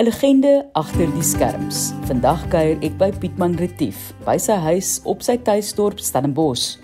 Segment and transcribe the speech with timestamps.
[0.00, 1.90] 'n Legende agter die skerms.
[2.08, 6.78] Vandag kuier ek by Pietman Retief, by sy huis op sy tuisdorp Stellenbosch.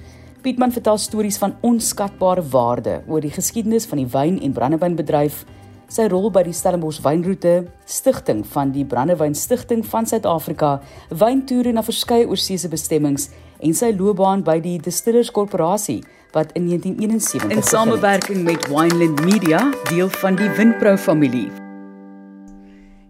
[0.45, 5.47] Pietman vertel stories van onskatbare waarde oor die geskiedenis van die wyn- en brandewynbedryf,
[5.89, 11.81] sy rol by die Stellenbosch wynroete, stigting van die Brandewyn Stichting van Suid-Afrika, wyntoere na
[11.83, 13.31] verskeie oorseese bestemmings
[13.61, 16.03] en sy loopbaan by die Distillers Korporasie
[16.33, 21.66] wat in 1971 in samewerking met Wineland Media deel van die Winpro familie.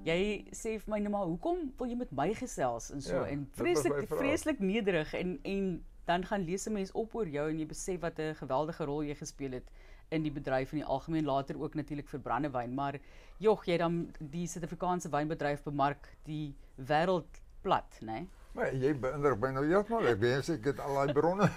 [0.06, 3.27] Jy sê vir my nou maar hoekom wil jy met my gesels en so Ja,
[3.27, 4.06] en vraag.
[4.09, 8.01] vreeslik nederig en en dan gaan lees 'n mens op oor jou en jy besef
[8.01, 9.70] wat 'n geweldige rol jy gespeel het
[10.11, 13.00] in die bedryf in die algemeen later ook natuurlik vir brandewyn maar
[13.38, 18.28] jog jy dan die Suid-Afrikaanse wynbedryf bemark die wêreld plat nê nee?
[18.55, 20.06] Maar jy beïndruk my nou heeltemal.
[20.06, 21.50] Ek wens ek het al daai bronne.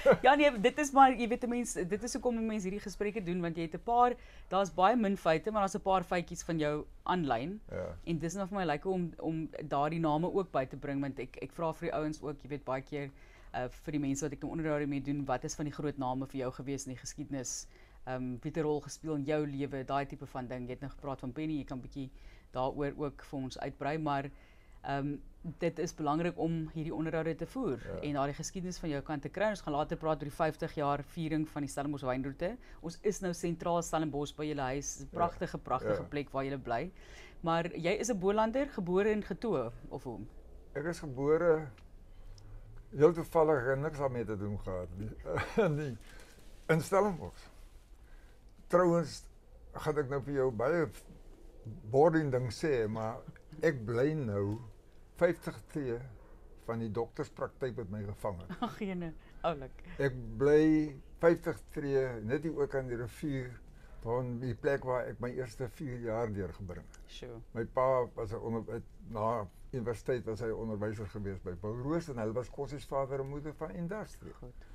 [0.26, 3.40] Ja nee, dit is maar jy weet mense, dit is hoekom mense hierdie gesprekke doen
[3.40, 4.16] want jy het 'n paar
[4.48, 7.60] daar's baie min feite, maar daar's 'n paar feitjies van jou aanlyn.
[7.70, 7.86] Ja.
[8.04, 11.18] En dis nou vir my lekker om om daardie name ook by te bring want
[11.18, 13.10] ek ek vra vir die ouens ook, jy weet baie keer
[13.54, 15.98] uh vir die mense wat ek nou onderhoude mee doen, wat is van die groot
[15.98, 17.66] name vir jou gewees in die geskiedenis?
[18.06, 20.66] Um wie het 'n rol gespeel in jou lewe, daai tipe van ding.
[20.66, 22.10] Jy het nou gepraat van Penny, jy kan bietjie
[22.52, 24.30] daaroor ook vir ons uitbrei, maar
[24.88, 25.20] um
[25.60, 27.96] dit is belangrik om hierdie onderhoude te voer Ja.
[28.02, 29.48] en daardie geskiedenis van jou kant te kry.
[29.50, 32.56] Ons gaan later praat oor die 50 jaar viering van die Stellenbosch wynroete.
[32.80, 35.00] Ons is nou sentraal Stellenbosch by julle huis.
[35.00, 36.08] 'n Pragtige, pragtige Ja.
[36.08, 36.92] plek waar jy bly.
[37.42, 40.20] Maar jy is 'n Bolander, gebore en getoe of hoe?
[40.74, 41.66] Ek is gebore
[42.96, 45.10] heel toevallig en niks daarmee te doen gehad nie.
[45.66, 45.98] In
[46.68, 47.48] in Stellenbosch.
[48.68, 49.24] Trouwens
[49.74, 50.86] gaan ek nou vir jou baie
[51.90, 53.16] boarding ding sê, maar
[53.62, 54.58] ek bly nou
[55.22, 55.98] 50 tree
[56.66, 58.54] van die dokterspraktyk wat my gevang het.
[58.66, 59.12] Ag jene,
[59.46, 59.82] oulik.
[60.02, 60.64] Ek bly
[61.22, 63.52] 50 tree net hier ook aan die rivier
[64.02, 67.00] van die plek waar ek my eerste 4 jaar deurgebring het.
[67.06, 67.38] Sjoe.
[67.54, 68.82] My pa was 'n onder
[69.14, 73.28] na universiteit was hy onderwyser gewees by Paul Roos en hy was Kossies vader en
[73.28, 74.34] moeder van industrie.
[74.40, 74.66] Goed.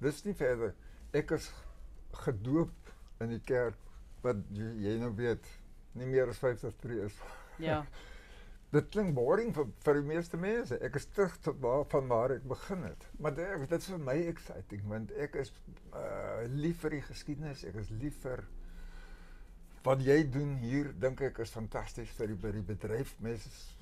[0.00, 0.74] Dis nie verder.
[1.12, 1.52] Ek is
[2.26, 3.78] gedoop in die kerk
[4.22, 5.46] wat jy nou weet
[5.92, 7.22] nie meer as 50 tree is.
[7.58, 7.84] Ja.
[8.68, 10.76] Dit klink boring vir die meeste mense.
[10.84, 12.84] Ek is terug waar van waar ek begin.
[13.18, 15.52] Maar dit is vir my exciting want ek is
[15.96, 17.64] uh lief vir die geskiedenis.
[17.64, 18.44] Is lief vir
[19.88, 23.16] wat jy doen hier dink ek is fantasties vir die die bedryf.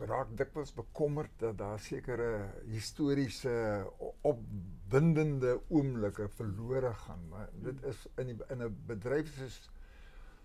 [0.06, 0.30] Raak
[0.76, 2.30] bekommerd dat daar sekere
[2.70, 3.56] historiese
[3.98, 7.26] o- opwindende oomblikke verlore gaan.
[7.28, 9.70] Maar dit is in die, in 'n bedryf soos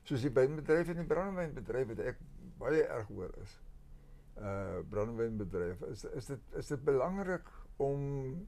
[0.04, 2.00] soos die wynbedryf en die brandewynbedryf wat
[2.58, 3.60] baie erg oor is
[4.38, 8.48] uh brandewynbedryf is is dit is dit belangrik om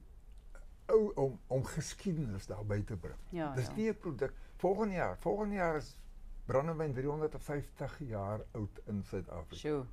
[0.86, 3.18] ou om om geskiedenis daarby te bring.
[3.30, 3.74] Ja, Dis ja.
[3.74, 4.32] nie 'n produk.
[4.56, 5.98] Volgende jaar, volgende jaar is
[6.46, 9.56] brandewyn 350 jaar oud in Suid-Afrika.
[9.56, 9.84] Sjoe.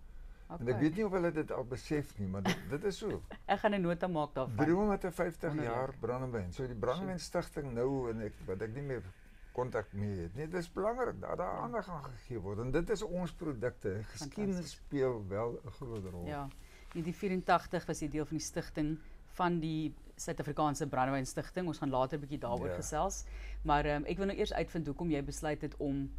[0.59, 3.21] En ek weet nie of hulle dit al besef nie, maar dit, dit is so.
[3.53, 4.55] Ek gaan 'n nota maak daarvan.
[4.65, 5.71] 350 Wonderlik.
[5.71, 6.51] jaar brandewyn.
[6.53, 9.03] So die brandewyn stigting nou en ek wat ek nie meer
[9.51, 10.47] kontak mee het nie.
[10.47, 13.97] Dis belangrik dat daar aandag aan gegee word en dit is ons produkte.
[14.03, 14.71] Geskiedenis Fantasties.
[14.85, 16.25] speel wel 'n groot rol.
[16.27, 16.47] Ja.
[16.93, 18.97] In die 84 was jy deel van die stigting
[19.33, 21.67] van die Suid-Afrikaanse Brandewyn Stichting.
[21.67, 22.75] Ons gaan later 'n bietjie daaroor Ja.
[22.75, 23.25] gesels.
[23.63, 26.11] Maar um, ek wil nou eers uitvind hoekom jy besluit het om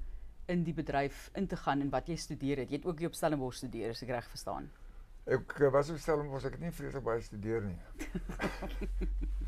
[0.46, 2.68] in die bedryf in te gaan en wat jy studeer het.
[2.70, 4.70] Jy het ook hier op Stellenbosch studeer, as ek reg verstaan.
[5.26, 7.78] Ek eh, was op Stellenbosch, ek het nie vreeslik baie studeer nie.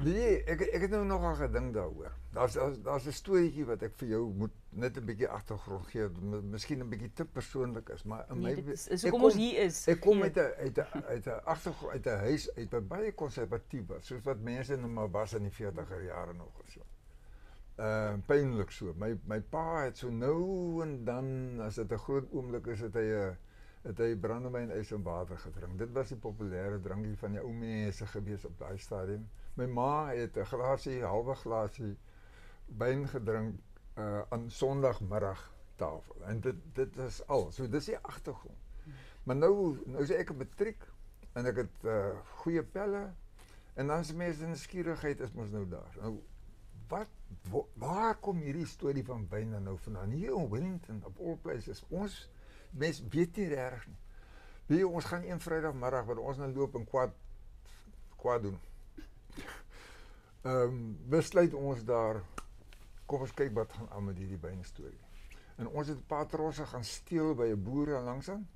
[0.00, 2.12] Weet jy, ek ek het nou nogal gedink daaroor.
[2.32, 2.54] Daar's
[2.84, 6.08] daar's 'n storieetjie wat ek vir jou moet net 'n bietjie agtergrond gee,
[6.42, 9.42] miskien 'n bietjie te persoonlik is, maar in Nee, my dit is, hoekom ons kom-
[9.42, 9.86] hier is.
[9.88, 10.36] Ek kom 'n uit
[10.78, 14.76] 'n uit 'n agtergrond uit 'n huis uit wat baie konservatief was, soos wat mense
[14.76, 16.80] nou maar was in die 40er jare nog of so.
[17.78, 18.94] Uh pynlik so.
[18.96, 22.94] My my pa het so nou en dan as dit 'n groot oomblik is, het
[22.94, 23.36] hy 'n
[23.82, 25.78] het hy brandewyn ys en water gedrink.
[25.78, 29.28] Dit was die populêre drankie van die ou mense gewees op daai stadium.
[29.60, 31.96] My ma het 'n glasie, halwe glasie
[32.80, 33.58] wyn gedrink
[33.98, 35.42] uh aan Sondagmiddag
[35.76, 36.24] tafel.
[36.24, 37.50] En dit dit is al.
[37.52, 38.56] So dis die agtergrond.
[39.22, 40.86] Maar nou nou is ek 'n matriek
[41.32, 43.12] en ek het uh goeie pelle
[43.74, 45.96] en dan is mense nuuskierigheid is mos nou daar.
[46.00, 46.22] Nou
[46.88, 47.08] wat
[47.74, 50.10] waar kom hierdie storie van dan nou vandaan?
[50.10, 51.84] Hier in Wellington op all places.
[51.88, 52.30] Ons
[52.70, 53.48] mense weet nie.
[54.66, 57.14] Weet jy, ons gaan een Vrydagmiddag wat ons nou loop en kwad
[58.16, 58.58] kwad doen.
[60.42, 62.22] Ehm um, besluit ons daar
[63.06, 65.00] kom ons kyk wat gaan aan met hierdie wyn storie.
[65.56, 68.48] En ons het 'n paar trosse gaan steel by 'n boer daar langsaan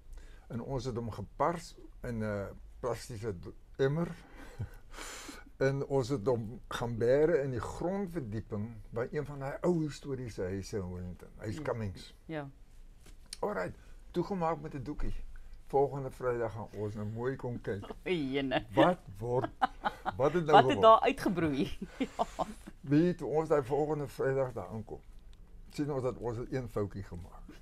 [0.49, 2.49] en ons het hom gepars in 'n
[2.81, 4.09] plastiese d- emmer.
[5.67, 10.43] en ons het hom gaan bære in die grondverdieping by een van daai ou historiese
[10.43, 11.29] huise in Wellington.
[11.63, 12.15] Cummings.
[12.25, 12.49] Ja.
[13.41, 13.77] Alright.
[14.11, 15.15] toegemaak met 'n doekie.
[15.67, 17.87] Volgende Vrydag gaan ons nou mooi kom kyk.
[18.05, 18.65] Jene.
[18.75, 19.51] Wat word
[20.17, 21.79] wat het nou Wat het daar uitgebroei?
[22.05, 22.47] ja.
[22.81, 25.01] Weet toe ons daai volgende Vrydag daar aankom.
[25.75, 27.57] sien ons dat ons een foutjie gemaak.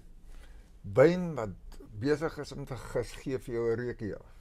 [0.82, 4.32] Wyn wat besig is om te gis gee vir jou 'n reukie af.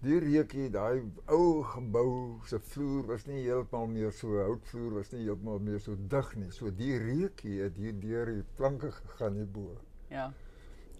[0.00, 5.24] Die reukie, daai ou gebou se vloer was nie heeltemal meer so houtvloer was nie
[5.24, 6.50] heeltemal meer so dig nie.
[6.50, 9.76] So die reukie het hier deur die planke gegaan hierbo.
[10.08, 10.32] Ja.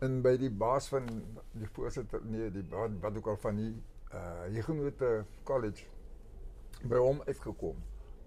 [0.04, 1.06] En by die baas van
[1.52, 3.72] die voorsitter nee, die wat, ook al van die
[4.14, 5.84] uh College
[6.82, 7.76] by hom uitgekom.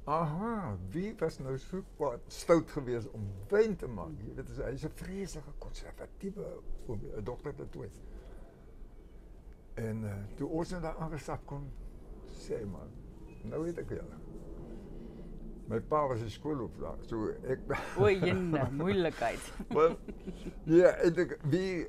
[0.04, 1.56] Aha, wie was nou
[1.96, 4.12] kwaad stout geweest om wyn te maak?
[4.20, 6.48] Jy weet, hy's 'n vreeslike konservatiewe
[6.88, 7.90] oom, 'n dokter te twee.
[9.74, 11.70] En uh, toe ons nou daar aangestap kom,
[12.28, 12.90] sê man,
[13.44, 14.18] nou weet ek julle.
[15.72, 16.76] My pa was 'n skoolhoof
[17.08, 17.60] so ek
[17.98, 19.44] O, jene, moeilikheid.
[19.74, 19.96] Maar
[20.66, 21.88] ja, en ek wie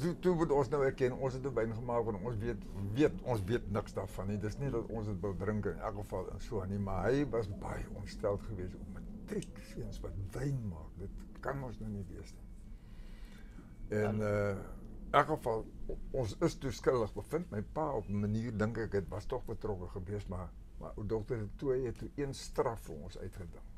[0.00, 2.62] toe toe ons nou erken, ons het 'n wyn gemaak want ons weet
[2.94, 4.38] weet ons weet niks daarvan nie.
[4.38, 7.26] Dis nie dat ons dit wil drink in elk geval en so nie, maar hy
[7.28, 10.88] was baie ontsteld geweest om matriek seuns wat wyn maak.
[10.98, 13.98] Dit kan ons nou nie wees nie.
[14.00, 14.64] En in
[15.10, 15.66] elk geval
[16.10, 17.50] ons is toe skuldig bevind.
[17.50, 20.50] My pa op 'n manier dink ek het was tog betrokke geweest, maar
[20.80, 23.68] maar dokter toe het toe een straf vir ons uitgedink.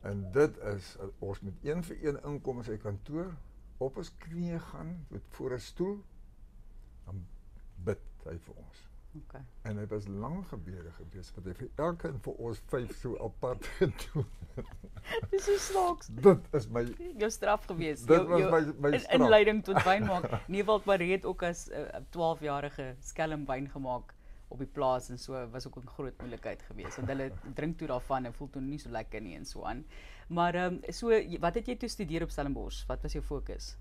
[0.00, 3.34] En dit is uh, ons moet een vir een inkom in kantoor,
[3.78, 6.04] op ons knieë gaan met voor 'n stoel
[7.04, 7.26] dan
[7.84, 8.95] bid hy vir ons.
[9.16, 9.40] Okay.
[9.62, 13.66] En dit was lang gebede gewees wat hy vir elkeen vir ons vyf so apart
[13.78, 14.26] gedoen.
[15.30, 16.06] Dis so snaaks.
[16.10, 16.82] dit is my
[17.18, 18.02] Jou straf gewees.
[18.06, 19.20] Dit jou, was jou my- my in- straf.
[19.20, 20.48] inleiding tot wyn maak.
[20.48, 24.14] Newald Marie het ook as 'n uh, 12-jarige skelm wyn gemaak
[24.48, 27.86] op die plaas en so was ook 'n groot moeilikheid geweest want hulle drink toe
[27.88, 29.84] daarvan en voel toe nie so lekker nie en so aan.
[30.28, 31.08] Maar ehm um, so
[31.40, 32.86] wat het jy toe studeer op Stellenbosch?
[32.86, 33.76] Wat was jou fokus?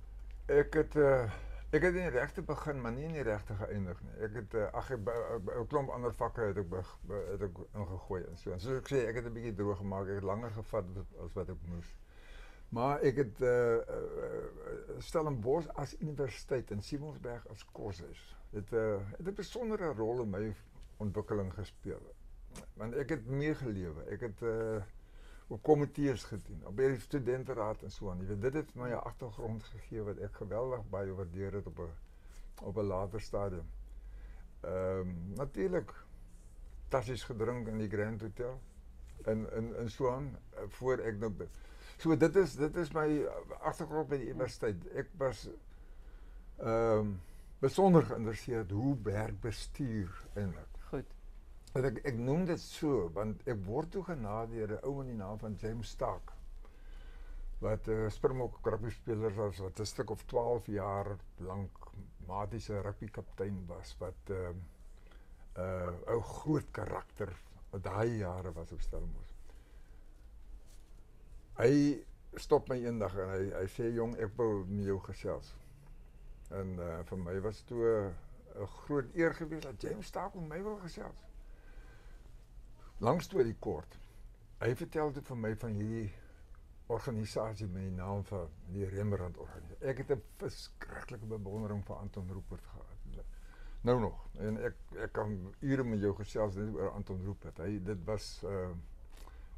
[0.48, 1.32] ek het uh,
[1.72, 4.14] ek het in regte begin, maar nie in die regte geëindig nie.
[4.24, 8.52] Ek het uh, klomp ander vakke het ek be- het ek ingegooi en so.
[8.52, 10.08] En soos ek sê, ek het 'n bietjie droog gemaak.
[10.08, 11.96] Ek het langer gevat as- wat ek moes.
[12.70, 18.36] Maar ek het uh, uh, uh, Stellenbosch as universiteit en Simonsberg as kursus.
[18.52, 20.56] Dit uh, het 'n besondere rol in my
[20.98, 22.02] ontwikkeling gespeel.
[22.74, 24.04] Want ek het meegelewe.
[24.10, 24.20] Ek
[25.48, 27.00] op komitees gedien, op by die
[27.84, 28.24] en so aan.
[28.40, 29.64] Dit het my 'n agtergrond
[30.04, 31.90] wat ek geweldig baie waardeer op 'n
[32.64, 33.68] op 'n later stadium.
[34.62, 35.94] Ehm um, natuurlik
[37.24, 38.60] gedrink in die Grand Hotel
[39.90, 41.48] so aan uh, voor nou be-
[41.98, 43.26] So dit is dit is my
[43.60, 44.88] agtergrond by die universiteit.
[44.96, 45.48] Ek was
[46.58, 47.22] ehm um,
[48.04, 50.75] geïnteresseerd hoe werk bestuur eintlik.
[51.76, 55.40] Ek ek noem dit so want ek word toe genade deur 'n in die naam
[55.40, 56.32] van James Stark
[57.60, 61.72] wat 'n uh, Springbok rugby speler was wat 'n stuk of 12 jaar lank
[62.28, 64.64] matiese rugby kaptein was wat 'n
[65.58, 67.36] uh, 'n uh, groot karakter
[67.82, 69.34] daai jare was op Stellenbosch.
[71.58, 72.06] Hy
[72.36, 75.56] stop my eendag en hy hy jong ek wil met jou gesels.
[76.52, 78.14] En uh, vir my was dit toe
[78.56, 81.26] 'n groot eer geweest dat James Stark met my wil gesels.
[83.00, 83.98] Lang storie kort.
[84.60, 86.12] Hy vertel dit vir my van hierdie
[86.88, 89.88] organisasie met die naam van die Rembrandt organisasie.
[89.90, 92.86] Ek het 'n verskriklike bewondering vir Anton Rupert gehad.
[93.86, 94.28] Nou nog.
[94.42, 97.58] En ek kan ure met jou gesels net oor Anton Rupert.
[97.58, 98.70] Hy dit was 'n uh,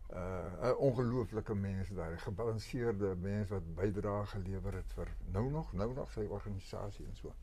[0.10, 5.74] 'n uh, ongelooflike mens daar, 'n gebalanseerde mens wat bydrae gelewer het vir nou nog,
[5.74, 7.34] nou nog sy organisasie en so.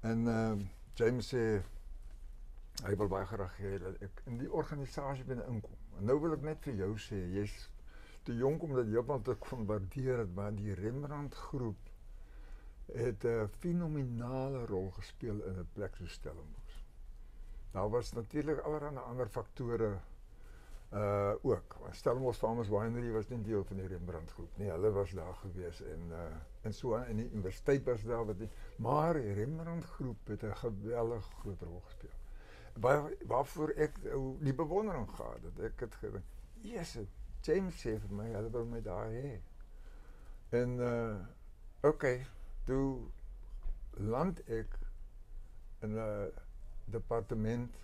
[0.00, 0.52] En uh,
[0.94, 1.62] James sê
[2.84, 5.78] hy wil baie graag hê dat ek in die organisasie binne inkom.
[5.98, 7.54] En nou wil ek net vir jou sê, jy's
[8.26, 11.92] te jonk om dit heeltemal te kon waardeer maar die Rembrandt groep
[12.92, 16.82] het 'n fenominale rol gespeel in 'n plek so Stellenbosch.
[17.72, 19.98] Daar was natuurlik allerlei ander faktore
[20.92, 21.76] uh ook.
[21.90, 24.70] Stellenbosch Farmers Winery was nie deel van die Rembrandt groep nie.
[24.70, 28.26] Hulle was daar gewees en uh en so die universiteit was daar
[28.76, 32.15] maar die Rembrandt groep het 'n geweldig groot rol gespeel.
[32.80, 35.60] Waar waarvoor ek uh, die bewondering gehad het.
[35.70, 36.24] Ek het gedink,
[36.60, 37.08] "Jesus,
[37.40, 39.40] James sê vir my, hulle wil my daar hê."
[40.50, 41.16] En uh
[41.80, 42.26] okay,
[42.64, 42.98] toe
[43.90, 44.78] land ek
[45.80, 46.32] in 'n
[46.84, 47.74] departement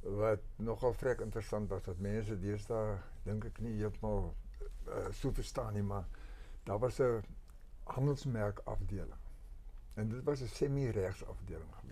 [0.00, 4.34] wat nogal vrek interessant was dat mense deesdae dink ek nie heeltemal
[4.88, 6.04] uh, so verstaan nie, maar
[6.64, 7.24] daar was 'n
[7.84, 9.22] handelsmerk afdeling.
[9.94, 11.83] En dit was 'n semi-regs afdeling geweest.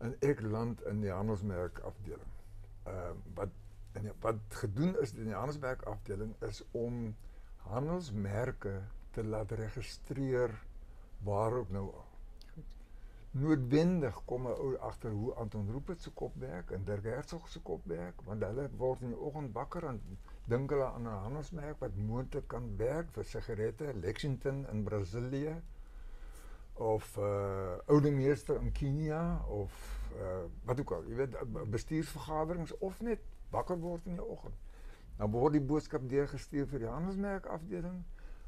[0.00, 2.36] En ek land in die handelsmerk afdeling.
[2.84, 3.56] Ehm uh, wat
[3.98, 7.16] en wat gedoen is in die handelsmerk afdeling is om
[7.56, 8.76] handelsmerke
[9.16, 10.54] te laat registreer
[11.26, 12.06] waar ook nou al.
[13.30, 17.60] Noodwendig kom 'n ou agter hoe Anton Rupert se kop werk en Dirk Herzog se
[17.60, 20.00] kop werk, want hulle word in die oggend wakker en
[20.46, 25.54] dink hulle aan 'n handelsmerk wat moontlik kan werk vir sigarette, Lexington in Brasilië
[26.80, 29.74] of uh oude meester in Kenia of
[30.16, 31.36] uh wat ook al, jy weet
[31.70, 33.20] bestuursvergaderings of net
[33.50, 34.56] wakker word in die oggend.
[35.18, 38.00] Dan word die boodskap deurgestuur vir die handelsmerk afdeling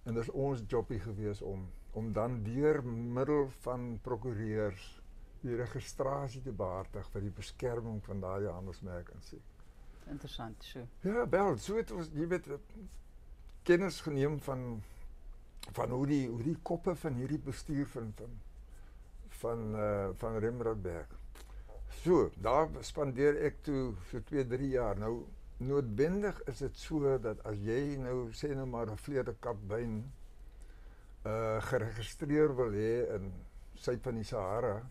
[0.09, 4.85] en dis ons jobie gewees om om dan deur middel van prokureurs
[5.43, 9.41] die registrasie te behartig vir die beskerming van daardie handelsmerk sê.
[10.11, 10.87] Interessant, so.
[11.05, 12.49] Ja, wel, so het ons jy weet
[13.69, 14.83] kennis geneem van
[15.71, 18.33] van hoe die hoe die koppe van hierdie bestuur van van
[19.38, 21.04] van uh van.
[22.02, 24.99] So, daar spandeer ek toe so 2, 3 jaar.
[24.99, 25.26] Nou
[25.62, 30.02] noodwendig is dit so dat as jy nou sê nou maar 'n vleerde kap wyn
[31.26, 33.33] uh geregistreer wil hê in
[33.75, 34.83] suid van die Sahara,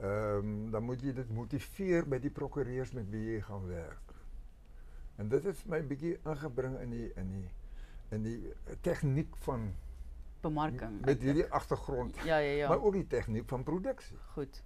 [0.00, 4.14] ehm dan moet jy dit motiveer by die prokureurs met wie jy gaan werk.
[5.16, 7.48] En dit het my bietjie ingebring in die in die
[8.14, 9.74] in die tegniek van
[10.40, 12.16] bemarking met hierdie agtergrond.
[12.16, 12.68] Ja, ja, ja.
[12.68, 14.16] Maar ook die tegniek van produksie.
[14.32, 14.62] Goed.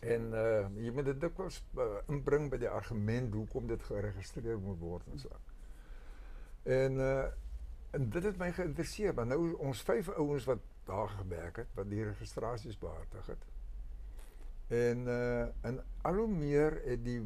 [0.00, 4.78] En uh jy moet dit dikwels uh, inbring by die argument hoekom dit geregistreer moet
[4.78, 5.40] word en so.
[6.62, 7.26] En uh
[7.96, 12.02] en dit het my geïnteresseer, maar nou ons vyf ouens wat daar het, wat die
[12.04, 13.46] registrasies behartig het.
[14.68, 17.22] En uh en al hoe meer het die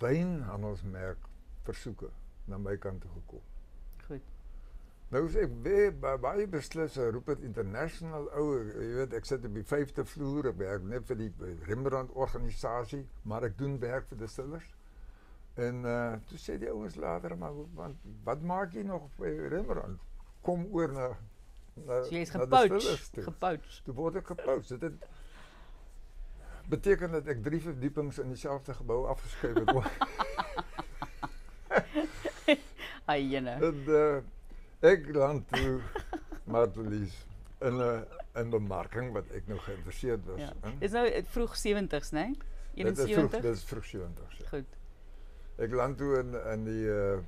[0.00, 1.28] wynhandelsmerk
[1.62, 2.10] versoeke
[2.44, 3.44] na my kant toe gekom.
[5.08, 9.54] Nou sê ek baie baie beslis roep dit international ou jy weet ek sit op
[9.56, 11.30] die 5de vloer ek werk net vir die
[11.68, 14.68] Rembrandt organisasie maar ek doen werk vir distillers.
[15.56, 20.04] En uh toe sê die ouens later maar want wat maak jy nog by Rembrandt
[20.44, 21.08] kom oor na
[21.88, 23.94] na so jy is gepouch gepouch toe.
[23.96, 24.96] word ek gepouch dit het
[26.68, 29.72] beteken dat ek drie verdiepings in dieselfde gebou afgeskryf het.
[33.08, 33.56] Ai jene.
[33.88, 34.20] Uh
[34.80, 35.80] ek land toe
[36.44, 37.14] Martelies
[37.60, 38.04] in 'n
[38.38, 40.52] in bemarking wat ek nou geïnteresseerd was ja.
[40.78, 42.26] Dis nou vroeg 70s, né?
[42.26, 42.36] Nee?
[42.84, 43.40] 71.
[43.42, 44.38] Dit is vroeg 70s.
[44.38, 44.48] Ja.
[44.48, 44.76] Goed.
[45.56, 47.18] Ek land toe in in die uh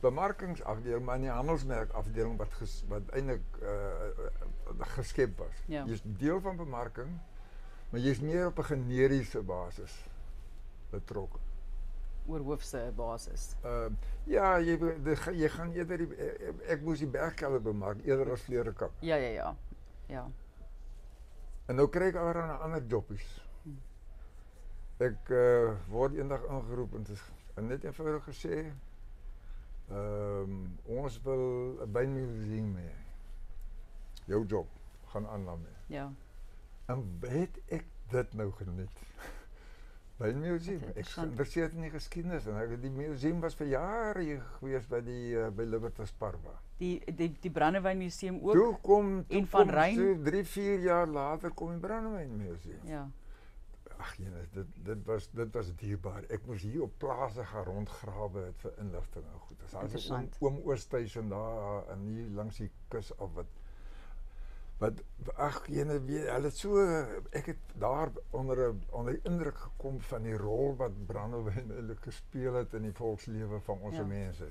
[0.00, 5.64] bemarkingsafdeling, maar in die handelsmerk afdeling wat ges, wat eintlik uh, geskep was.
[5.66, 5.82] Ja.
[5.90, 7.16] Jy's deel van bemarking,
[7.90, 9.96] maar jy's meer op 'n generiese basis
[10.90, 11.38] betrokke
[12.28, 13.56] oor hoofse basis.
[13.64, 16.28] Ehm uh, ja, jy de, jy gaan eerder die,
[16.68, 18.44] ek moes die bergkelder bemark eerder as
[18.76, 18.92] kap.
[19.00, 19.56] Ja ja ja.
[20.08, 20.26] Ja.
[21.68, 23.42] En nou kry ek alreeds 'n ander jobbies.
[23.62, 23.80] Hmm.
[24.98, 27.24] Ek uh, word eendag ingeroep en dit is
[27.60, 28.72] net eenvoudig gesê
[29.88, 31.44] ehm um, ons wil
[31.84, 32.92] 'n bynmuseum hê.
[34.26, 34.68] Jou job
[35.12, 35.76] gaan aan daarmee.
[35.86, 36.12] Ja.
[36.86, 39.00] En weet ek dit nou geniet.
[40.18, 40.82] By die museum.
[40.98, 45.36] Ek geïnteresseerd in die geskiedenis en die museum was vir jare hier gewees by die
[45.38, 46.56] uh, by Libertas Parva.
[46.80, 48.58] Die die die Brandewyn museum ook.
[48.58, 52.82] Toe kom toe en van so 3 4 jaar later kom die Brandewyn museum.
[52.90, 53.04] Ja.
[53.98, 56.26] Ag jene, dit dit was dit was dierbaar.
[56.34, 59.62] Ek moes hier op plase gaan rondgrawe het vir inligting en goed.
[59.62, 63.57] Dis al oom, oom Oosthuizen daar in hier langs die kus af wat
[64.78, 65.00] wat
[65.34, 66.82] ag jene hulle so
[67.34, 72.02] ek het daar onder 'n onder die indruk gekom van die rol wat Brandewyn eintlik
[72.02, 74.04] gespeel het in die volkslewe van ons ja.
[74.04, 74.46] mense.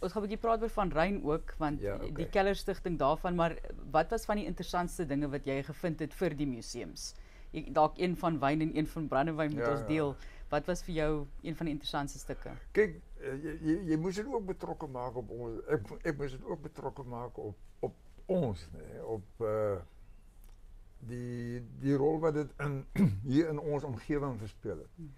[0.00, 2.12] Ons gaan 'n bietjie praat oor van Rein ook want ja, okay.
[2.12, 3.58] die Keller Stichting daarvan maar
[3.90, 7.14] wat was van die interessantste dinge wat jy gevind het vir die museums?
[7.52, 10.08] Dalk een van wyn en een van Brandewyn moet ja, ons deel.
[10.08, 10.36] Ja.
[10.48, 12.50] Wat was vir jou een van die interessantste stukke?
[12.72, 16.30] Kyk, eh, jy jy, jy moes dit ook betrokke maak op ons ek ek moes
[16.30, 17.67] dit ook betrokke maak op op
[18.28, 19.78] ons nee, op uh,
[21.08, 22.82] die die rol wat in
[23.30, 24.92] hier in ons omgewing verspeel het.
[24.96, 25.14] Hmm.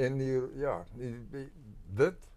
[0.00, 1.46] En die ja, die, die,
[2.00, 2.28] dit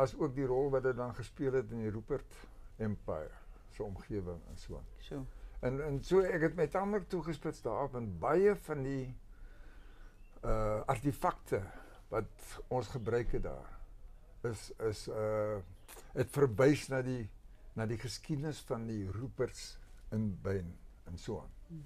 [0.00, 2.38] as ook die rol wat dit dan gespeel het in die Rupert
[2.82, 3.42] Empire
[3.74, 4.80] se so omgewing en so.
[4.98, 5.24] So.
[5.60, 9.06] En en so ek het my tamelik toegespits daarop en baie van die
[10.44, 11.62] uh artefakte
[12.12, 13.70] wat ons gebruik het daar
[14.50, 15.56] is is uh
[16.14, 17.22] dit verwys na die
[17.74, 19.78] na die geskiedenis van die roepers
[20.14, 20.70] in Byn
[21.10, 21.54] en so aan.
[21.68, 21.82] Hmm.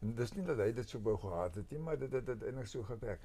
[0.00, 2.70] En dis nie dat hy dit so wou gehad het nie, maar dit het eintlik
[2.70, 3.22] so gewerk.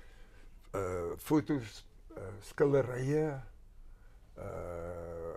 [0.73, 1.83] Uh fotos,
[2.17, 3.25] uh skilderye,
[4.37, 5.33] uh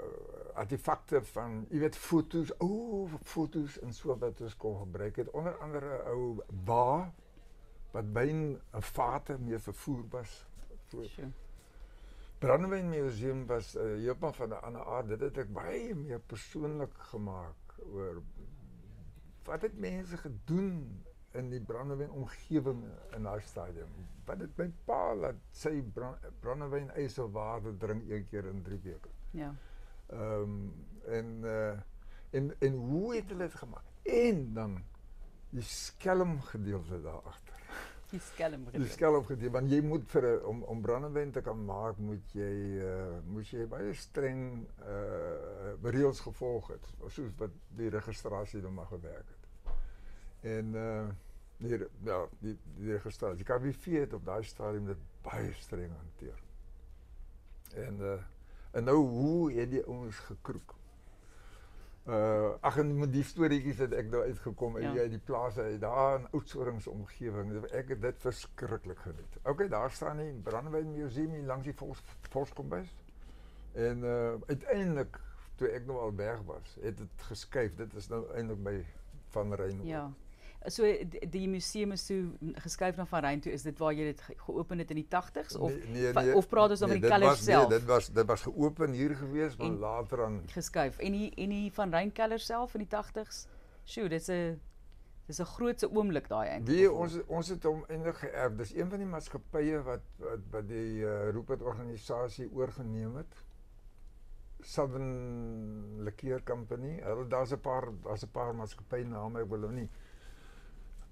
[0.57, 5.33] artefakte van, jy weet fotos, o, oh, fotos en so wat ons kon gebruik het.
[5.37, 7.13] Onder andere ou ba
[7.93, 10.47] wat byn 'n vate mee vervoer was.
[10.89, 11.33] Sure.
[12.39, 15.09] Brandewyn Museum was uh, heeltemal van 'n ander aard.
[15.09, 18.23] Dit het ek baie meer persoonlik gemaak oor
[19.47, 22.83] wat het mense gedoen in die brandewyn omgewing
[23.17, 23.89] in daai stadium?
[24.29, 25.81] Wat het my pa laat sy
[26.41, 29.13] brandewyn eise waarde drink een keer in 3 weke.
[29.31, 29.55] Ja.
[30.07, 30.75] Ehm um,
[31.07, 31.79] en uh
[32.31, 33.85] en en hoe het hulle dit gemaak?
[34.03, 34.83] En dan
[35.51, 37.56] die skelm gedeelte daar agter.
[38.11, 38.79] Die skelm gedeelte.
[38.79, 42.53] Die skelm gedeelte want jy moet vir om om brandewyn te kan maak, moet jy
[42.87, 44.45] uh moet jy baie streng
[44.87, 49.75] uh reëls gevolg het soos wat die registrasie dan mag gewerk het.
[50.55, 51.09] En uh
[51.59, 53.43] die ja, die die registrasie.
[53.43, 56.41] Die KWV het op daai stadium dit baie streng hanteer.
[57.75, 58.19] En uh
[58.77, 60.75] en nou hoe het die ouens gekroek?
[62.07, 64.93] Uh ag en met die storieetjies het ek daar uitgekom ja.
[64.95, 67.65] uit die plase uit daar in Oudtshoorns omgewing.
[67.75, 69.39] Ek het dit verskriklik geniet.
[69.43, 72.03] OK, daar staan die Brandewyn Museum hier langs die Vos.
[73.73, 75.19] En uh uiteindelik
[75.57, 77.75] toe ek nou al berg was, het dit geskuif.
[77.75, 78.77] Dit is nou eintlik by
[79.35, 79.83] van Rein.
[79.87, 80.07] Ja
[80.69, 80.89] so
[81.31, 82.15] die museum is so
[82.65, 83.53] geskuif na Van Rein toe.
[83.53, 86.75] Is dit waar jy dit geopen het in die 80s of nee, nee, of praat
[86.75, 89.69] ons oor nee, die keller self nee dit was dit was geopen hier gewees maar
[89.69, 90.99] en, later aan geskuif.
[90.99, 93.45] En die en die Van Rein keller self in die 80s
[93.85, 94.59] sjoe dit's 'n
[95.27, 98.57] dis 'n grootse oomblik daai eintlik wie ons ons het hom eintlik geërf.
[98.57, 103.43] Dis een van die maatskappye wat wat, wat die uh, Rupert organisasie oorgeneem het.
[104.61, 106.99] Southern Liqueur Company.
[107.03, 109.89] Hulle daar's 'n paar daar's 'n paar maatskappye name ek wil nou nie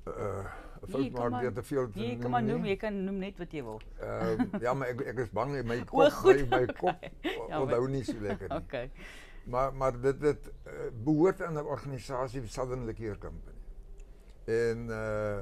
[0.04, 2.00] fout maak weer te veel te.
[2.00, 3.80] Jy kan maar noem, jy kan noem net wat jy wil.
[4.00, 7.06] Ehm uh, ja, maar ek ek is bang my kop o, goed, my, my kop
[7.50, 8.58] ja, onthou nie so lekker nie.
[8.58, 8.90] Okay.
[9.44, 13.56] Maar maar dit dit uh, behoort aan 'n organisasie Southern Liquor Company.
[14.44, 15.40] En uh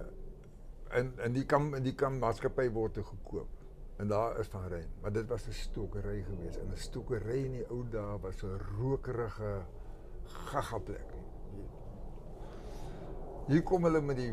[0.92, 3.48] en en die kan die kan maatskappy word te gekoop.
[3.96, 7.52] En daar is van Rein, maar dit was 'n stokery geweest en 'n stokery in
[7.52, 9.62] die ou dae was 'n rokerige
[10.24, 11.14] gaga plek.
[13.46, 14.32] Hier kom hulle met die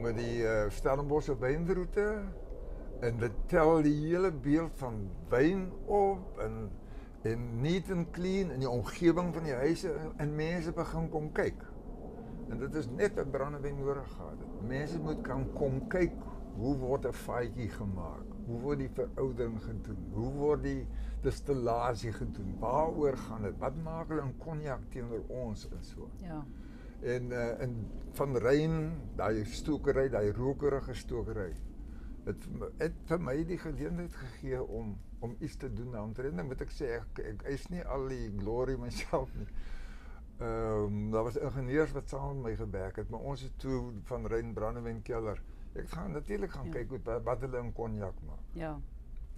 [0.00, 2.06] met die uh, Stellenbosch wynroete
[3.00, 6.70] en dit tel die hele beeld van wyn op en
[7.22, 11.28] en neat and clean in die omgewing van die huise en, en mense begin kom
[11.32, 11.60] kyk.
[12.50, 14.42] En dit is net 'n brandewyn nodig gehad.
[14.66, 16.16] Mense moet kan kom kyk
[16.56, 18.26] hoe word 'n faadjie gemaak?
[18.46, 20.02] Hoe word die veroudering gedoen?
[20.12, 20.86] Hoe word die
[21.22, 22.56] distillasie gedoen?
[22.58, 23.58] Waaroor gaan dit?
[23.58, 26.10] Wat maak hulle in konjak teenoor ons en so?
[26.18, 26.44] Ja.
[27.02, 27.76] En uh, in
[28.12, 28.74] van Rein,
[29.16, 31.52] daai stokery, daai rokerige stokery.
[32.24, 32.44] Dit
[32.78, 36.14] het vir my die geleentheid gegee om om iets te doen aan.
[36.34, 39.46] Nou moet ek sê ek, ek is nie al die glory myself nie.
[40.42, 43.92] Ehm um, daar was ingenieurs wat saam met my gewerk het, maar ons het toe
[44.08, 45.42] van Rein Brandewyn Keller.
[45.78, 46.72] Ek gaan natuurlik gaan ja.
[46.72, 48.48] kyk hoe wat hulle in konjak maak.
[48.58, 48.72] Ja.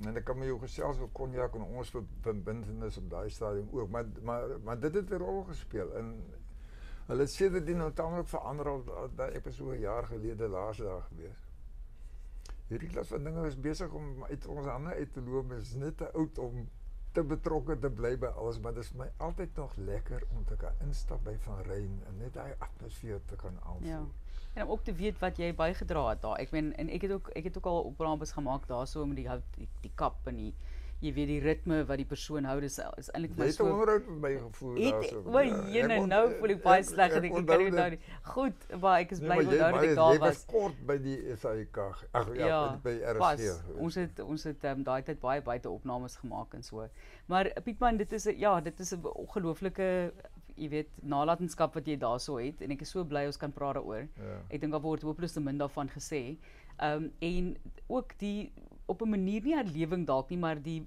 [0.02, 1.92] En ek kan my jou gesels oor konjak en ons
[2.24, 6.16] verbintenis op daai stadium ook, maar maar maar dit het 'n rol gespeel in
[7.06, 8.84] Hulle sê dit het nou tamelik verander al
[9.36, 10.74] ek jaar gelede daar
[11.10, 11.42] gewees.
[12.70, 15.50] Hierdie klas van dinge is besig om uit ons hande uit te loop.
[15.52, 16.64] Dit is net te oud om
[17.14, 20.56] te betrokke te bly by alles, maar dit is my altyd nog lekker om te
[20.58, 23.88] kan instap by Van Rein en net daai atmosfeer te kan aanvoel.
[23.88, 24.00] Ja.
[24.54, 26.40] En om ook te weet wat jy bygedra het daar.
[26.42, 29.92] Ek meen en ek het ook ook al opnames gemaak daarso met die die, die
[29.94, 30.54] kap en die
[31.04, 33.66] jy weet die ritme wat die persoon hou dis is eintlik my so.
[33.66, 35.22] Jy het onderhoud met my gevoel daarso.
[35.24, 35.42] O,
[35.74, 38.00] jene nou voel ek baie sleg en ek kan nie nou nie.
[38.34, 40.14] Goed, maar ek is bly nee, onthou dat ek daar was.
[40.16, 41.80] Jy was kort by die SAIK.
[42.20, 43.22] Ag ja, ja, by RSG.
[43.24, 43.44] Pas,
[43.86, 46.88] ons het ons het um, daai tyd baie buite opnames gemaak en so.
[47.32, 49.90] Maar Pietman, dit is ja, dit is 'n ongelooflike
[50.54, 53.74] jy weet nalatenskap wat jy daarso het en ek is so bly ons kan praat
[53.78, 54.06] daaroor.
[54.18, 54.36] Ja.
[54.48, 56.36] Ek dink daar word hopeloos te min daarvan gesê.
[56.78, 58.52] Ehm um, en ook die
[58.86, 60.86] op 'n manier nie herlewing dalk nie, maar die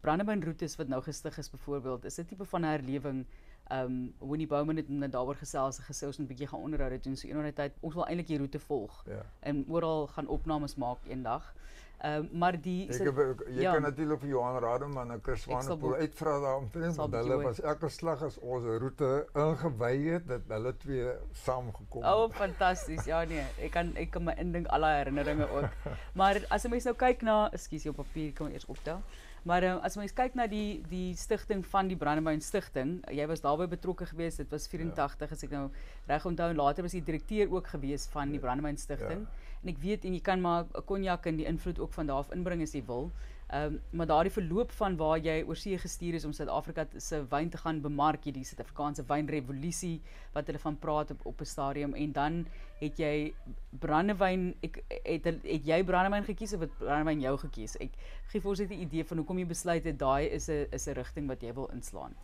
[0.00, 3.26] brandewynroetes wat nou gestig is byvoorbeeld, is dit tipe van herlewing.
[3.66, 6.60] Ehm um, Winnie Bowman het net daaroor gesels en gesê ons moet 'n bietjie gaan
[6.60, 7.72] onderhoud doen so eendag tyd.
[7.80, 9.04] Ons wil eintlik die roete volg.
[9.06, 9.24] Ja.
[9.40, 11.54] En oral gaan opnames maak eendag.
[12.02, 16.00] Ehm uh, maar die ek jy ja, kan natuurlik vir Johan Rademan en Chris Swanepoel
[16.00, 20.48] uitvra om te doen want hulle was elke slag as ons roete ingewy het dat
[20.50, 21.12] hulle twee
[21.44, 22.10] saamgekom het.
[22.10, 23.06] Oh fantasties.
[23.06, 25.92] Ja nee, ek kan ek kan my indink al daai herinneringe ook.
[26.18, 28.98] maar as 'n mens nou kyk na, ekskuus, op papier kan eers optel.
[29.42, 33.40] Maar uh, as mens kyk na die die stigting van die Brandewyn Stichting, jy was
[33.46, 34.42] daarbey betrokke geweest.
[34.42, 35.34] Dit was 84 ja.
[35.34, 35.70] as ek nou
[36.06, 38.42] reg onthou en later was jy direkteur ook geweest van die.
[38.42, 39.26] Brandewyn Stichting.
[39.26, 39.50] Ja.
[39.64, 42.32] En weet en jy kan maar 'n konjak in die invloed ook van daar af
[42.32, 43.10] inbring as jy wil.
[43.52, 47.18] Ehm um, maar daardie verloop van waar jy oor see gestuur is om Suid-Afrika se
[47.28, 50.00] wyn te gaan bemark, hierdie Suid-Afrikaanse wynrevolusie
[50.32, 52.46] wat hulle van praat op op stadium en dan
[52.80, 53.34] het jy
[53.78, 57.76] brandewyn ek het het jy brandewyn gekies of brandewyn jou gekies?
[57.76, 57.92] Ek
[58.32, 60.88] gee vir ons net 'n idee van hoekom jy besluit het daai is 'n is
[60.88, 62.16] 'n wat jy wil inslaan.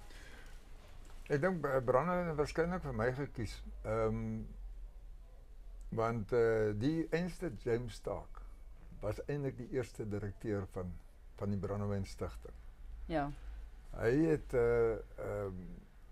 [1.28, 3.62] Ek dink brandewyn het waarskynlik vir my gekies.
[3.84, 4.46] Ehm um,
[5.88, 8.42] Want uh, die eerste James Stark
[9.00, 10.92] was eintlik die eerste direkteur van
[11.38, 12.54] van die Brandewyn Stichting.
[13.06, 13.30] Ja.
[13.90, 15.60] Het 'n uh, um,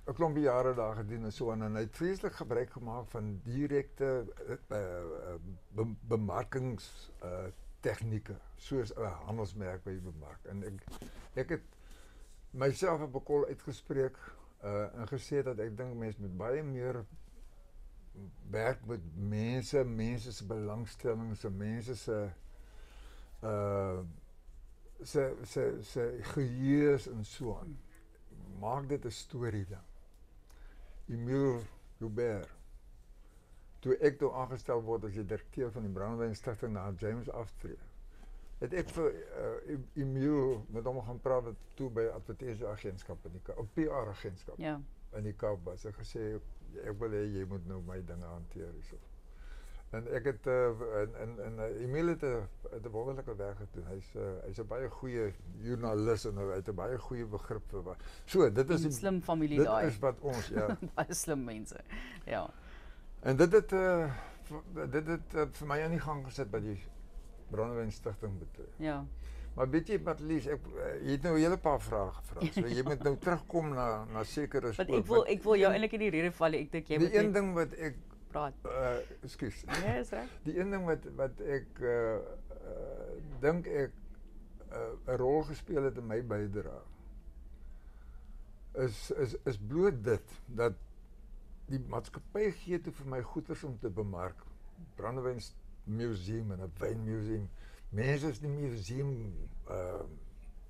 [0.07, 4.25] 'n klompie jare daar gedoen en so en hy het vreeslik gebruik gemaak van direkte
[4.49, 5.35] uh, uh,
[5.75, 7.49] be bemarkings uh,
[7.81, 10.45] tegnieke soos 'n handelsmerk by bemark.
[10.45, 10.85] En ek
[11.35, 11.67] ek het
[12.51, 14.17] myself op 'n kol uitgespreek
[14.65, 17.05] uh en gesê dat ek dink mense met baie meer
[18.50, 22.31] werk met mense, mense se belangstellings, se mense se
[23.42, 23.98] uh
[26.35, 27.79] geheue en so aan.
[28.61, 29.85] Maak dit 'n storie dan.
[31.07, 31.61] Emile
[31.98, 32.55] Hubert.
[33.79, 37.79] Toe ek toe aangestel word as die direkteur van die Brandewyn Stichting na James aftree.
[38.59, 43.59] Het ek vir uh, Emile met hom gaan praat toe by advertensieagentskap in die Kaap,
[43.59, 44.59] op PR agentskap.
[44.59, 44.81] Ja.
[45.12, 46.40] In die Kaap was hy gesê
[46.85, 48.98] ek wil hê jy moet nou my dinge hanteer hierso.
[49.94, 50.70] En ek het uh,
[51.02, 53.87] in in in uh, Emile het 'n wonderlike werk gedoen.
[53.87, 57.83] Hy's uh, hy's 'n baie goeie joernalis en hy het 'n baie goeie begrip vir
[57.83, 58.02] wat.
[58.24, 59.85] So, dit is 'n slim familie daai.
[59.85, 60.76] Dit is wat ons ja.
[60.98, 61.81] baie slim mense.
[62.24, 62.50] Ja.
[63.20, 64.12] En dit het uh,
[64.90, 66.83] dit het uh, vir my aan die gang gesit by die
[67.50, 68.74] Brandewyn Stichting betref.
[68.76, 69.05] Ja.
[69.57, 70.66] Maar weet jy wat Lies, ek
[71.03, 72.49] jy het nou 'n hele paar vrae gevra.
[72.53, 74.87] So jy moet nou terugkom na na sekere spoor.
[74.87, 76.59] Wat ek wil ek wil jou eintlik in die rede val.
[76.61, 77.97] Ek dink jy moet Die een ding wat ek
[78.33, 78.59] praat.
[78.64, 79.62] Uh ekskuus.
[79.81, 80.12] Nee, is.
[80.49, 82.19] Die een ding wat wat ek uh,
[82.75, 86.85] uh dink ek 'n uh, 'n rol gespeel het in my bydrae
[88.77, 90.75] is is is bloot dit dat
[91.71, 94.42] die maatskappy gee toe vir my goederes om te bemark.
[94.99, 95.40] Brandewyn
[95.85, 97.49] museum en 'n wynmuseum.
[97.90, 99.12] Mense is nie museum
[99.70, 100.05] uh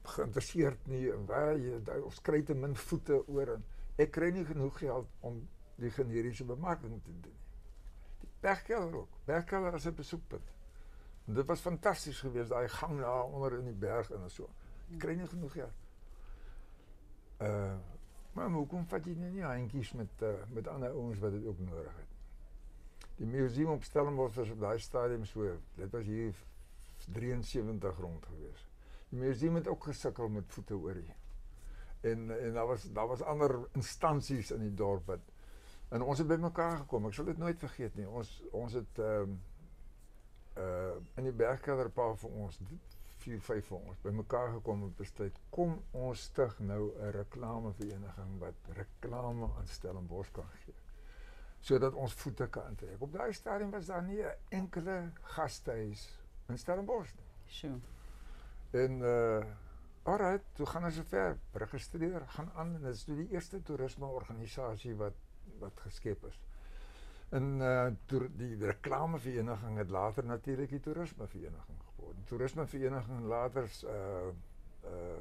[0.07, 3.65] geïnteresseerd nie en waar jy ons kry te min voete oor en
[3.99, 5.41] ek kry nie genoeg geld om
[5.83, 7.35] die generiese bemarking te doen.
[8.41, 9.19] Bergkelder ook.
[9.27, 10.55] Bergkelder as 'n besoekpunt.
[11.25, 14.49] Dit was fantasties geweest daai gang daar onder in die berg en so.
[14.89, 15.71] Jy kry nie genoeg ja.
[17.41, 17.77] Uh
[18.37, 21.95] maar hoekom vat jy nie handjies met uh, met ander ouens wat dit ook nodig
[21.97, 22.11] het?
[23.17, 25.57] Die museum op Stellenbosch was op daai stadium so.
[25.75, 26.35] Dit was hier
[27.13, 28.69] 73 rond geweest.
[29.09, 31.05] Die museum het ook gesukkel met voete.
[32.01, 35.21] En en daar was daar was ander instansies in die dorp wat
[35.89, 37.07] En ons het bymekaar gekom.
[37.07, 38.09] Ek sal dit nooit vergeet nie.
[38.09, 39.37] Ons ons het ehm
[40.57, 42.57] uh in die bergkelder paar van ons
[43.21, 48.71] vier vyf van ons bymekaar gekom en besluit kom ons stig nou 'n reklamevereniging wat
[48.79, 50.75] reklame aan Stellenbosch kan gee.
[51.61, 53.03] Sodat ons voete kan trek.
[53.03, 56.09] Op daai stadium was daar nie 'n enkele gastehuis
[56.49, 57.15] in Stellenbosch.
[57.47, 57.79] Sjoe.
[58.71, 59.45] En uh
[60.07, 64.95] Alright, toe gaan ons sover registreer, gaan aan en dit is die eerste toerisme organisasie
[64.95, 65.17] wat
[65.59, 65.81] wat
[66.29, 66.39] is.
[67.29, 67.89] En uh
[68.39, 72.17] die reklamevereniging het later natuurlik die toerismevereniging geword.
[72.17, 74.31] Die toerismevereniging later uh
[74.85, 75.19] uh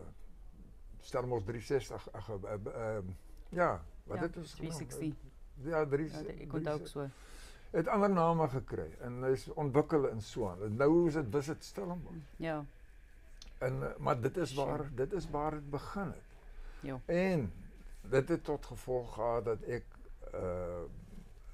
[1.02, 3.04] Stellenbosch 360 ag uh, uh, uh,
[3.50, 5.14] ja, wat ja, dit is 360.
[5.64, 7.10] Ja, 3 ja, ek kon ook so.
[7.70, 10.76] Het ander name gekry en is ontwikkel in so aan.
[10.76, 12.30] Nou is dit Visit Stellenbosch.
[12.36, 12.66] Ja.
[13.58, 16.30] En maar dit is waar dit is waar dit begin het.
[16.80, 17.00] Ja.
[17.06, 17.54] En
[18.02, 19.84] dit het tot gevolg gehad dat ek
[20.34, 20.84] uh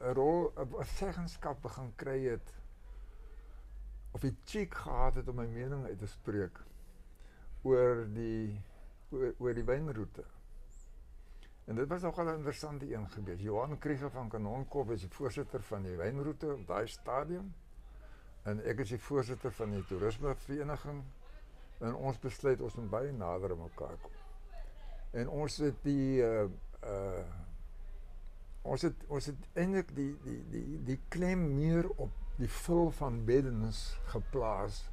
[0.02, 2.54] 'n rol 'n seggenskap begin kry het
[4.12, 6.60] of die cheek gehad het om my mening uit te spreek
[7.62, 8.62] oor die
[9.12, 10.24] oor, oor die wynroete.
[11.66, 13.08] En dit was nogal 'n interessante een.
[13.38, 17.54] Johan Krieger van Kanonkop is die voorsitter van die wynroete op daai stadium.
[18.44, 21.04] En ek is die voorsitter van die toerismevereniging
[21.78, 23.98] en ons besluit ons moet baie nader aan.
[25.12, 26.50] En ons het die uh
[28.62, 33.26] ons het ons het eintlik die die die die klem meer op die vul van
[33.26, 34.91] beddens geplaas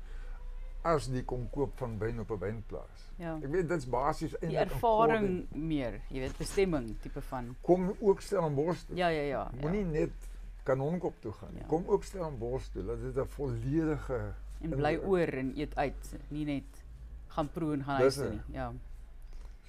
[0.82, 3.10] as die kom koop van wyn op 'n wynplaas.
[3.16, 3.36] Ja.
[3.42, 7.56] Ek weet dit's basies eintlik die ervaring meer, jy weet bestemming tipe van.
[7.62, 8.96] Kom ook aan toe.
[8.96, 9.50] Ja ja ja.
[9.60, 9.90] Moenie ja.
[9.90, 10.28] net
[10.62, 11.54] kanonkop toe gaan.
[11.54, 11.66] Ja.
[11.66, 12.84] Kom ook aan toe.
[12.84, 16.84] Dat dit 'n volledige en bly oor en eet uit, nie net
[17.26, 18.42] gaan proe en gaan huis toe nie.
[18.52, 18.72] Ja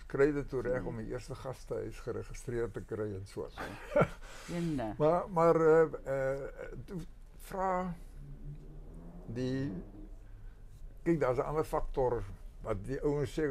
[0.10, 3.46] kry dit toe reg om die eerste gastehuis geregistreer te kry en so.
[4.54, 4.94] Jenne.
[4.98, 6.46] maar maar eh uh,
[6.96, 7.04] uh,
[7.50, 7.94] vra
[9.38, 9.70] die
[11.10, 12.24] kyk daar's 'n ander faktor
[12.62, 13.48] wat die ouens sê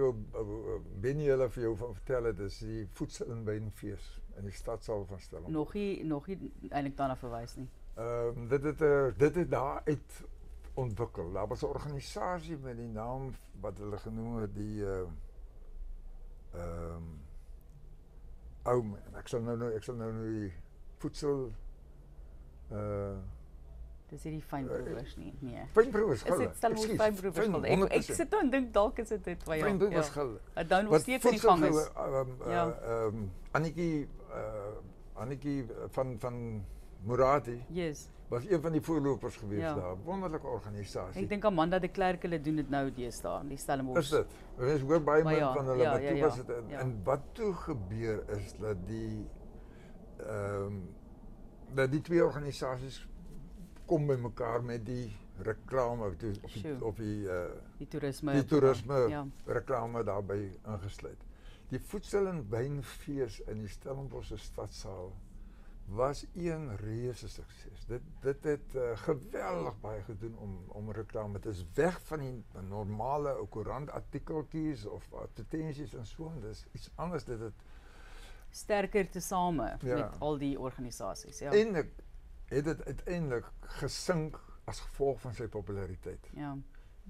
[1.02, 5.04] binne hulle vir jou van vertel het is die voedsel en wynfees in die stadsaal
[5.08, 5.54] van Stellenbosch.
[5.54, 7.68] Nog nie nog nie eintlik daarna verwys nie.
[7.96, 10.20] Ehm uh, dit uh, dit het daar uit
[10.74, 11.32] ontwikkel.
[11.32, 15.08] Daar was 'n organisasie met die naam wat hulle genoem het die uh
[16.54, 17.08] um,
[18.62, 18.84] ou
[19.16, 20.52] ek sal nou nou ek sal nou nou die
[20.98, 21.52] voedsel
[22.70, 23.18] uh
[24.08, 25.34] Dis hierdie fynproevers nie.
[25.40, 25.62] Nee.
[25.72, 26.44] Fynproevers Is gilde.
[26.46, 27.68] dit Stellenbosch Ekskuus, fynproevers fyn- gilde?
[27.68, 28.14] Ek, ek 100%.
[28.16, 29.64] sit nou en dink dalk is dit dit wat ja.
[29.66, 30.12] Fynproevers ja.
[30.12, 30.38] gilde.
[30.54, 31.90] Dit nou nog steeds in die gang is.
[31.96, 32.66] Ehm Ja.
[32.70, 33.16] eh, ehm
[33.52, 34.76] Annetjie uh
[35.14, 36.64] Annetjie van van
[37.04, 38.08] Murati Yes.
[38.28, 39.74] was een van die voorlopers geweest Ja.
[39.74, 39.96] daar.
[40.04, 41.22] Wonderlike organisasie.
[41.22, 43.98] Ek dink Amanda de Klerk hulle doen dit nou deesdae, die Stellenbosch.
[43.98, 44.26] Is dit?
[44.56, 46.64] Mens hoor baie min ja, van hulle, ja, maar ja, toe ja, was dit en,
[46.68, 46.78] ja.
[46.78, 49.26] en wat toe gebeur is dat die
[50.26, 50.72] ehm
[51.74, 53.08] dat die twee organisasies
[53.88, 55.08] kom by mekaar met die
[55.46, 56.32] reklame of die
[56.98, 57.46] die, uh
[57.78, 58.32] Die toerisme.
[58.36, 59.24] die toerisme Ja.
[59.46, 61.24] reklame daarbey ingesluit.
[61.70, 65.12] Die voedsel en wynfees in die Stellenbosch stadsaal
[65.88, 67.84] was een reuse sukses.
[67.88, 71.38] Dit dit het uh, geweldig baie gedoen om om reklame.
[71.40, 76.90] Dit is weg van die normale ou koerantartikeltjies of advertensies en so en dis iets
[76.96, 77.54] anders dit het
[78.50, 79.94] Sterker tesame Ja.
[79.94, 81.50] met al die organisasies, ja.
[82.48, 83.44] Het dit uiteindelik
[83.80, 86.30] gesink as gevolg van sy populariteit.
[86.34, 86.56] ja.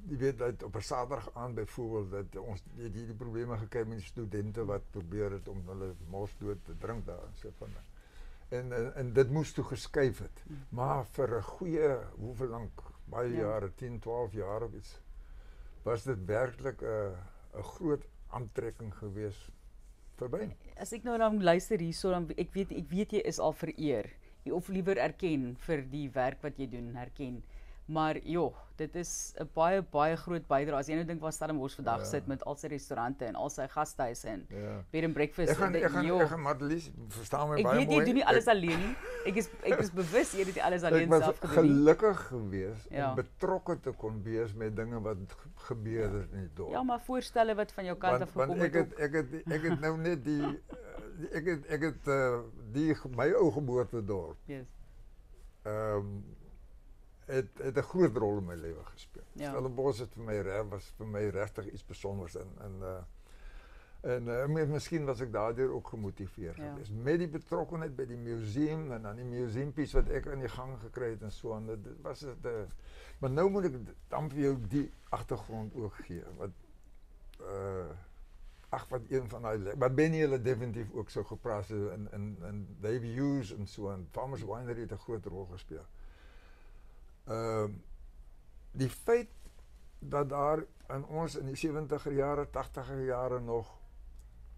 [0.07, 3.99] Jy weet dat op 'n Saterdag aan byvoorbeeld dat ons die die, probleme gekry met
[3.99, 7.69] die studente wat probeer het om hulle mos dood te drink daar en so van.
[8.49, 10.45] En en, en dit moes toe geskuif het.
[10.47, 10.57] Mm.
[10.69, 13.41] Maar vir 'n goeie hoeveel lank baie Ja.
[13.41, 15.01] jare, 10, 12 jaar of iets
[15.83, 17.17] was dit werklik 'n
[17.57, 19.51] 'n groot aantrekking geweest
[20.17, 20.57] vir wyn.
[20.77, 24.11] As ek nou dan luister hierso dan ek weet ek weet jy is al vereer.
[24.47, 27.43] Of liewer erken vir die werk wat jy doen, herken.
[27.89, 30.77] Maar joh, dit is 'n baie baie groot bydrae.
[30.79, 32.05] As jy nou dink waar Stellenbosch vandag Ja.
[32.05, 34.85] sit met al sy restaurante en al sy gastehuise en Ja.
[34.91, 35.51] bed and breakfast.
[35.51, 37.99] Ek gaan en ek joh, ek gaan Madelies verstaan my ek baie weet mooi.
[37.99, 38.97] jy doen nie alles Ek- alleen nie.
[39.27, 41.65] Ek is ek is bewus jy het dit alles Ek alleen was self gedoen.
[41.65, 41.71] nie.
[41.73, 43.09] gelukkig geweest Ja.
[43.11, 46.71] om betrokke te kon wees met dinge wat ge- gebeur het in die dorp.
[46.73, 48.91] Ja, maar voorstelle wat van jou kant want, af want gekom ek het.
[48.91, 50.43] het ek het ek het nou net die
[51.19, 52.41] uh, ek het het uh,
[52.73, 52.95] die
[53.35, 54.67] ou geboortedorp Yes.
[55.67, 56.25] um,
[57.29, 59.23] het het 'n groot rol in my lewe gespeel.
[59.33, 59.49] Ja.
[59.51, 62.99] Stellenbosch het my reg was vir my regtig iets spesiaals en en uh
[64.01, 66.71] en uh, met, miskien was ek daardeur ook gemotiveerd Ja.
[66.71, 70.49] geweest met die betrokkenheid by die museum en dan die museumpies wat ek in die
[70.49, 72.63] gang gekry het en aan dit dit was uh,
[73.19, 73.75] maar nou moet ek
[74.09, 75.95] dan jou die agtergrond ook
[76.37, 76.51] wat
[78.69, 82.09] ag wat een van daai le- maar Benny hulle definitief ook so gepraat het in
[82.13, 85.87] in in Dave Hughes en so aan Farmers Winery het 'n groot rol gespeel.
[87.25, 87.73] Ehm
[88.71, 89.29] die feit
[89.99, 93.79] dat daar in ons in die 70er jare, 80er jare nog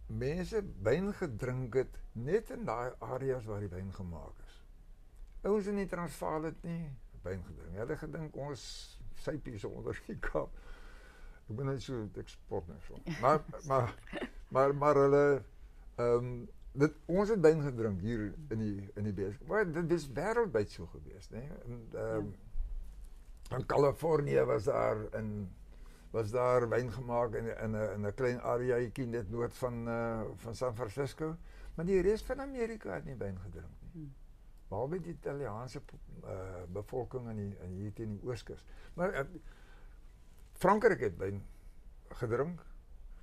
[0.07, 4.65] mense wyn gedrink het net in daai areas waar die wyn gemaak is.
[5.43, 6.91] Ouens in die Transvaal het nie
[7.23, 7.77] wyn gedrink.
[7.77, 8.63] Hulle gedink ons
[9.15, 10.19] sypies onder die.
[11.51, 12.99] Ek ben so eksport net so.
[13.21, 13.95] Maar maar
[14.49, 15.25] maar maar hulle
[15.97, 16.33] ehm
[16.73, 19.31] dit ons het wyn gedrink hier in die in die.
[19.51, 21.43] Maar dit is wêreldwyd so gewees, né?
[21.65, 22.31] En ehm
[23.59, 25.51] in Kalifornië was daar in
[26.11, 30.23] was daar wyn gemaak in in 'n in 'n klein areaatjie net noord van uh
[30.37, 31.37] van San Francisco,
[31.75, 33.91] maar die res van Amerika het nie wyn gedrink nie.
[33.93, 34.15] Hmm.
[34.69, 35.83] Behalwe die Italiaanse
[36.25, 38.65] uh bevolking in die in hier teen die ooskus.
[38.95, 39.27] Maar uh,
[40.61, 41.41] Frankryk het wyn
[42.21, 42.61] gedrink,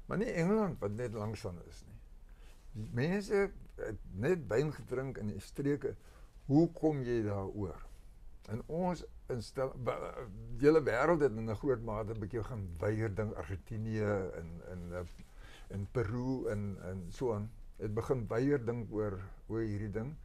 [0.08, 2.00] maar nie Engeland wat net langs is nie.
[2.78, 5.93] Die mense het net wyn gedrink in die streke.
[6.47, 7.84] Hoe kom jy daaroor?
[8.50, 13.13] En ons instel die hele wêreld het in 'n groot mate 'n bietjie gaan weier
[13.15, 15.08] ding Argentinië en en
[15.69, 17.52] in Peru en en so aan.
[17.78, 20.15] Het begin weier dink oor oor hierdie ding.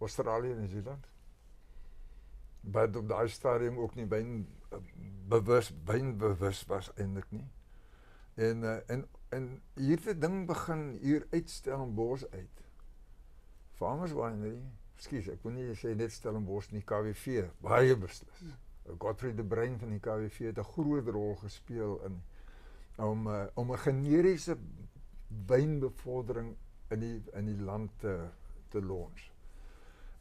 [0.00, 1.06] Australië en Nieu-Seeland.
[2.72, 4.78] Wat op daai stadium ook nie wyn uh,
[5.28, 7.46] bewus wyn bewus was eintlik nie.
[8.34, 12.60] En uh, en en hierdie ding begin hier uitstel in bos uit.
[13.74, 14.60] Farmers Winery,
[15.02, 18.44] skus, ek wil nie sê net Stellenbosch nie, KWV, baie beslis.
[19.00, 22.22] Godfrey de Bruin van die KWV het 'n groot rol gespeel in
[22.96, 24.56] om uh, om 'n generiese
[25.46, 26.56] wynbevordering
[26.88, 28.28] in die in die land te
[28.68, 29.33] te launch.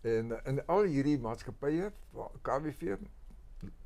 [0.04, 1.92] En uh, in al hierdie maatskappye,
[2.44, 2.98] KWV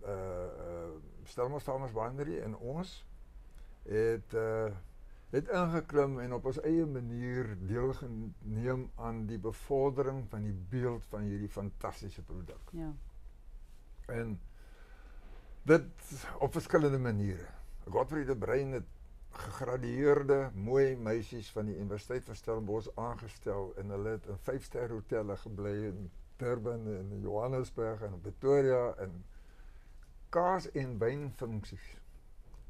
[0.08, 2.94] uh Farmers Winery en ons
[3.86, 4.74] het uh
[5.30, 11.28] het ingeklim en op ons eie manier deelgeneem aan die bevordering van die beeld van
[11.28, 12.72] hierdie fantastiese produk.
[12.72, 12.94] Ja.
[14.06, 14.38] En
[15.68, 17.50] dit op verskillende maniere.
[17.90, 18.88] Godfrey de Bruin het
[19.38, 25.38] gegradueerde mooi meisies van die Universiteit van Stellenbosch aangestel en hulle het in vyfster hotelle
[25.38, 29.24] gebly in Durban en Johannesburg en Pretoria en
[30.30, 31.88] kaas en wyn funksies.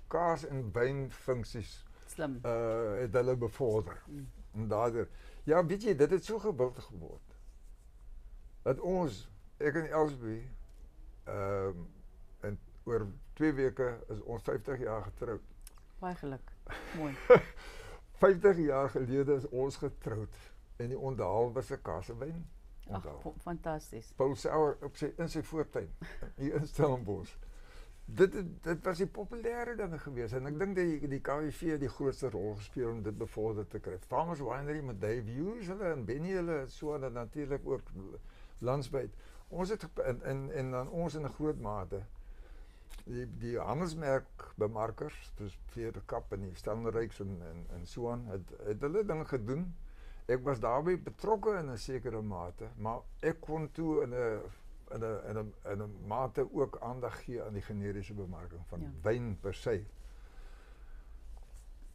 [0.07, 2.39] Kaas en wyn funksies Slim.
[2.45, 4.03] uh het hulle bevorder.
[4.07, 4.27] Mm.
[4.53, 5.09] En daardeur
[5.47, 7.35] ja, weet jy, dit het so gewild geword.
[8.67, 9.27] Dat ons
[9.63, 10.41] ek en Elsbie
[11.27, 11.85] ehm um,
[12.39, 13.07] en oor
[13.39, 15.43] 2 weke is ons 50 jaar getroud.
[15.99, 16.51] Baie geluk.
[16.97, 17.13] Mooi.
[18.17, 20.37] 50 jaar gelede is ons getroud
[20.77, 22.45] en die onthaal was 'n kassewyn.
[22.91, 23.07] Ag,
[23.41, 24.13] fantasties.
[24.15, 25.89] Paul Sauer op sy in sy voortuin
[26.41, 27.35] hier in Stellenbosch.
[28.05, 32.29] Dit dit was die populêre dinge gewees en ek dink die die KWV die grootste
[32.29, 33.97] rol gespeel om dit bevorder te kry.
[34.07, 37.91] Farmers Winery met Dave Hughes hulle en Benny hulle so en natuurlik ook
[38.59, 39.11] landwyd.
[39.49, 42.05] Ons het en en en dan ons in 'n groot mate
[43.05, 48.11] die die handelsmerk bemarkers, dis vir die kap en die Stellenryks en en en so
[48.11, 49.67] aan het het hulle dinge gedoen
[50.27, 54.41] ek was daarbey betrokke in 'n sekere mate, maar ek kon toe in 'n
[54.95, 58.81] in 'n in 'n in 'n mate ook aandag gee aan die generiese bemarking van
[58.81, 58.89] ja.
[59.01, 59.83] wyn per se.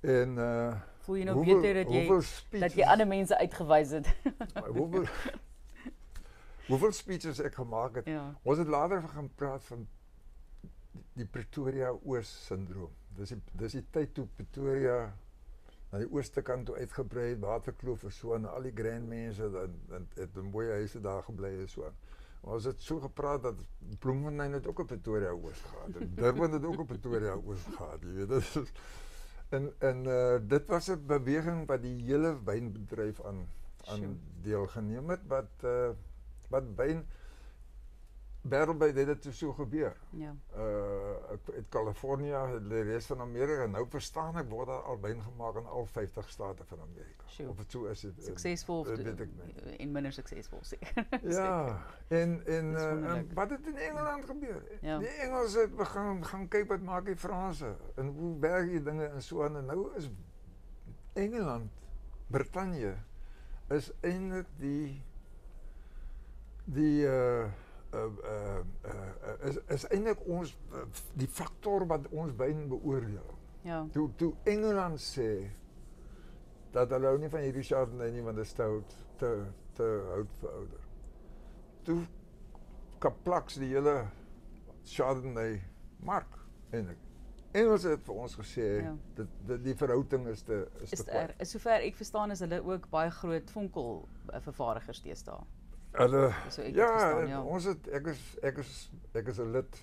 [0.00, 4.16] En uh voel jy nou hoeveel, beter dat jy dat jy ander mense uitgewys het.
[4.68, 5.07] hoeveel
[6.70, 8.07] Hoeveel speeches ek gemaak het.
[8.07, 8.35] Ja.
[8.42, 9.88] Ons het later gaan praat van
[11.18, 12.92] die Pretoria Oos sindroom.
[13.16, 14.96] Dis die dis die tyd toe Pretoria
[15.92, 19.51] na die ooste kant toe uitgebrei het, Waterkloof en so en al die grand mense
[19.53, 21.92] dan het, het in mooi huise daar gebly en so.
[22.42, 23.61] Ons het so gepraat dat
[24.03, 26.01] Bloemfontein het ook op Pretoria Oos gehad.
[26.16, 28.33] Durban het ook op Pretoria Oos gehad, jy weet.
[28.33, 28.72] Dit is
[29.53, 33.46] en en uh, dit was 'n beweging wat die hele wynbedryf aan
[33.90, 35.90] aan deelgeneem het wat uh,
[36.48, 37.05] wat wyn
[38.42, 39.96] wêreldwyd het dit so gebeur.
[40.11, 40.35] Ja.
[40.57, 45.57] Uh in Kalifornië, die res van Amerika, nou verstaan ek word daar al wyn gemaak
[45.61, 47.28] in al 50 state van Amerika.
[47.31, 47.48] Sure.
[47.48, 48.88] Of dit so is dit suksesvol of
[49.78, 51.07] in minder suksesvol seker.
[51.38, 51.78] ja.
[52.09, 54.62] En en, uh, en wat het in Engeland gebeur?
[54.81, 54.98] Ja.
[54.98, 59.07] Die Engelse het begin gaan kyk wat maak die Franse en hoe werk die dinge
[59.07, 60.11] en so aan en nou is
[61.12, 61.70] Engeland,
[62.26, 62.96] Brittanje
[63.68, 65.02] is eintlik die
[66.64, 67.44] die uh,
[69.48, 70.55] is is eintlik ons
[71.20, 73.35] die faktor wat ons wyn beoordeel.
[73.62, 73.83] Ja.
[73.92, 75.50] Toe toe Engeland sê
[76.72, 79.33] dat hulle nie van hierdie Chardonnay nie want dit stout te
[79.76, 80.88] te oud vir ouder.
[81.87, 82.00] Toe
[83.02, 83.96] kaplaks die hele
[84.88, 85.61] Chardonnay
[86.00, 86.38] mark.
[87.52, 88.92] Engels het vir ons gesê ja.
[89.18, 92.62] dat die, die verhouding is te is, is te er, sover ek verstaan is hulle
[92.64, 93.90] ook baie groot vonkel
[94.46, 95.44] vervaardigers teestaan.
[95.92, 96.20] Hulle
[96.72, 98.70] ja, verstaan, ja, ons het ek is ek is
[99.12, 99.81] ek is 'n lid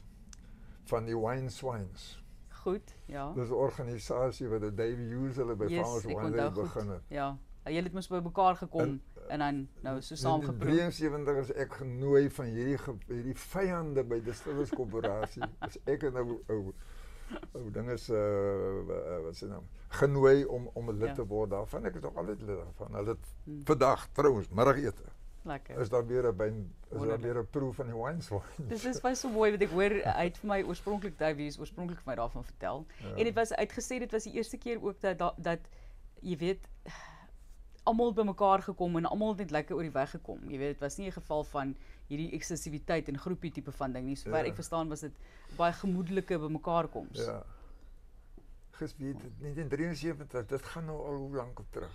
[0.89, 2.23] van die Wine Swines.
[2.63, 3.31] Goed, ja.
[3.33, 7.03] Dis 'n organisasie wat die Davey Hughes hulle by yes, Farmers Wine begin het.
[7.07, 7.37] Ja.
[7.63, 10.79] Julle het mos by mekaar gekom en, en dan nou so saamgeproe.
[10.79, 15.43] In 73 is ek genooi van hierdie hierdie vyande by die Stillers Korporasie.
[15.67, 16.73] Dis ek en nou ou
[17.53, 19.67] ou dinge se uh, wat se naam
[20.01, 21.13] genooi om om 'n lid ja.
[21.13, 21.85] te word daarvan.
[21.85, 22.95] Ek is nog altyd lid daarvan.
[22.95, 23.61] Hulle hmm.
[23.65, 25.03] vandag trouens middagete.
[25.43, 25.79] Lekker.
[25.79, 26.51] Is daar weer 'n by
[26.91, 28.67] is daar weer 'n proef van die swine.
[28.67, 32.15] Dis is so mooi wat ek hoor uit vir my oorspronklik Davies oorspronklik vir my
[32.15, 32.85] daarvan vertel.
[32.97, 33.15] Ja.
[33.15, 35.59] En dit was uitgesê dit was die eerste keer ook dat dat, dat
[36.21, 36.67] jy weet
[37.83, 40.39] almal bymekaar gekom en almal net lekker oor die weg gekom.
[40.49, 41.75] Jy weet dit was nie 'n geval van
[42.07, 44.15] hierdie eksklusiwiteit en groepie tipe van ding nie.
[44.15, 44.51] Sover ja.
[44.51, 45.13] ek verstaan was dit
[45.55, 47.25] baie gemoedelike bymekaar koms.
[47.25, 47.45] Ja
[48.79, 50.45] gespeeld in 1973.
[50.49, 51.93] Dit gaan nou al hoe lank op terug.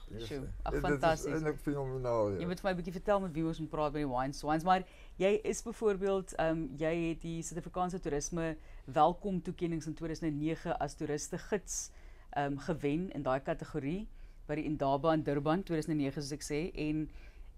[0.63, 1.25] Ag fantasties.
[1.25, 2.31] Dit is eintlik fenomenaal.
[2.35, 2.39] Ja.
[2.39, 4.33] Jy moet vir my 'n bietjie vertel met wie ons moet praat by die Wine
[4.33, 9.95] Swines, maar jy is byvoorbeeld ehm um, jy het die Suid-Afrikaanse toerisme welkom toekenninge in
[9.95, 11.91] 2009 as toeriste gids
[12.31, 14.09] ehm um, gewen in daai kategorie
[14.47, 17.09] by die Indaba in Durban 2009 soos ek sê en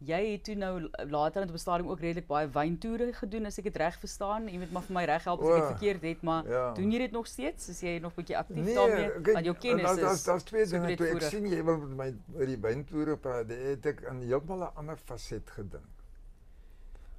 [0.04, 3.64] Jy het toe nou later op 'n stadium ook redelik baie wyntoere gedoen as ek
[3.64, 4.48] dit reg verstaan.
[4.48, 6.72] Jy moet maar vir my reg help as ek dit verkeerd het, maar ja.
[6.72, 7.68] doen jy dit nog steeds?
[7.68, 9.32] Is jy nog 'n bietjie aktief nee, daarmee?
[9.32, 12.14] Want jou kennis is Daar's daar's twee dinge toe ek sien jy wil met my
[12.34, 13.48] oor die wyntoere praat.
[13.48, 15.96] Het ek aan heeltemal 'n ander faset gedink.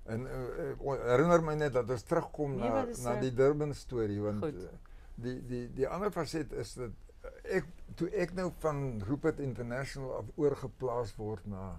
[0.06, 4.44] En uh, herinner my net dat ons terugkom nee, na na die Durban storie want
[4.44, 4.70] Goed.
[5.16, 6.92] die die die ander faset is dat
[7.44, 7.66] ek
[7.96, 11.76] toe ek nou van Rupert International af oorgeplaas word na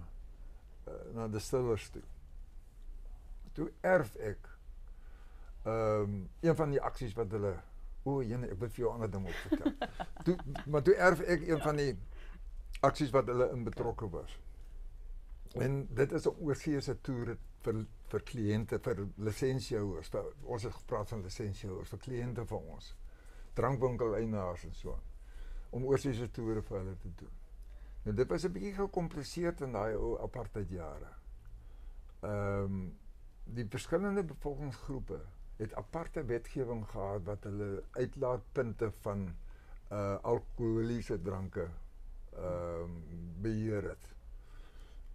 [0.89, 2.01] uh, na de stillers toe.
[3.53, 4.49] Toe erf ek
[5.63, 7.57] ehm um, een van die aksies wat hulle
[8.07, 9.73] o, jene, ek wil vir jou ander ding op vertel.
[10.25, 10.35] toe
[10.71, 11.91] maar toe erf ek een van die
[12.87, 14.37] aksies wat hulle in betrokke was.
[15.59, 17.35] En dit is 'n oorseese toer
[17.65, 20.11] vir vir kliënte vir lisensiehouers.
[20.43, 22.95] Ons het gepraat van lisensiehouers vir kliënte van ons.
[23.53, 24.99] Drankwinkel en so
[25.69, 27.38] om oorseese toere vir hulle te doen.
[28.09, 31.09] Nou dit was 'n bietjie gekompliseerd in daai ou apartheid jare.
[32.19, 32.97] Ehm um,
[33.43, 35.19] die verskillende bevolkingsgroepe
[35.57, 39.35] het aparte wetgewing gehad wat hulle uitlaatpunte van
[39.91, 41.67] uh alkoholiese dranke
[42.33, 42.97] ehm
[43.43, 43.95] um.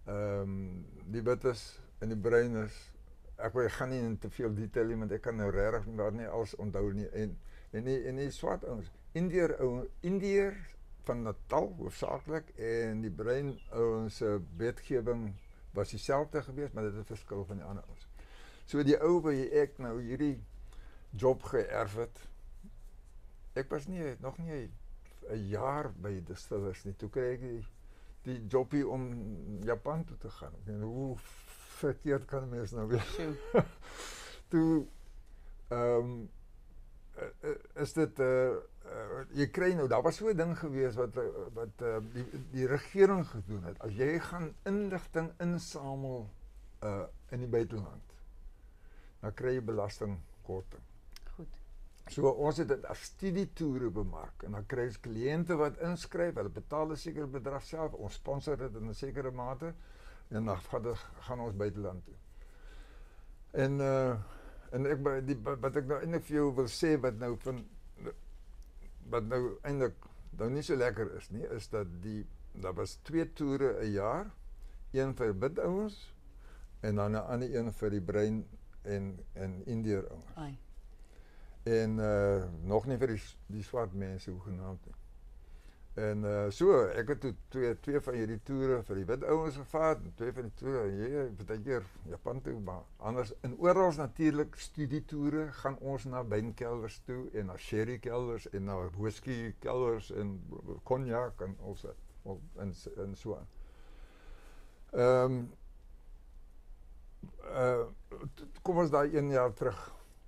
[0.05, 2.93] Ehm um, die wites en die bruines
[3.35, 6.13] ek wil gaan nie in te veel detail nie want ek kan nou regtig maar
[6.13, 7.37] nie alles onthou nie en
[7.71, 10.55] en die en die swart ouens Indiër ou Indiër
[11.05, 15.29] van Natal hoofsaaklik en die brein ouens se wetgewing
[15.75, 18.07] was dieselfde geweest maar dit het verskil van die ander ouens.
[18.65, 20.39] So die ou by ek nou hierdie
[21.15, 22.21] job geërf het.
[23.55, 24.71] Ek was nie nog nie
[25.29, 26.93] 'n jaar by Distillers nie.
[26.93, 27.67] Toe kry ek die,
[28.23, 29.09] die jobie om
[29.63, 30.53] Japan toe te gaan.
[30.65, 31.15] Weet hoe
[31.79, 33.19] verkeerd kan mens nou wees.
[34.51, 34.85] toe
[35.69, 36.29] ehm um,
[37.73, 38.55] is dit 'n uh,
[39.35, 41.15] jy kry nou daar was so 'n ding gewees wat
[41.53, 43.79] wat uh, die die regering gedoen het.
[43.81, 46.29] As jy gaan inligting insamel
[46.83, 48.13] uh in die buiteland,
[49.21, 50.83] dan kry jy belastingkorting.
[51.35, 51.57] Goed.
[52.07, 56.49] So ons het dit as studietoere bemark en dan kry ons kliënte wat inskryf, hulle
[56.49, 59.73] betaal 'n sekere bedrag self, ons sponsor dit in 'n sekere mate
[60.29, 62.15] en dan gaan, gaan ons buiteland toe.
[63.51, 64.15] En uh
[64.71, 67.63] en ek die wat ek nou eintlik vir jou wil sê wat nou van
[69.09, 70.07] wat nou eintlik
[70.39, 72.25] nou nie so lekker is nie, is dat die
[72.55, 74.31] daar was twee toere 'n jaar,
[74.91, 76.13] een vir wit ouens
[76.81, 78.45] en dan 'n ander een vir die bruin
[78.81, 80.35] en en Indiër ouens.
[81.63, 84.95] En uh nog nie vir die die swart mense hoegenaamd nie.
[85.95, 86.25] En
[86.99, 90.49] ek het toe twee twee van hierdie toere vir die wit ouens gevaar, twee van
[90.49, 96.03] die toere hier baie keer Japan toe, maar anders in oral natuurlik studietoere gaan ons
[96.11, 100.35] na wynkelders toe en na sherry kelders en na whisky kelders en
[100.83, 101.95] cognac en also
[102.59, 103.47] en en aan.
[104.91, 105.49] Ehm um,
[108.61, 109.79] kom ons daai een jaar terug.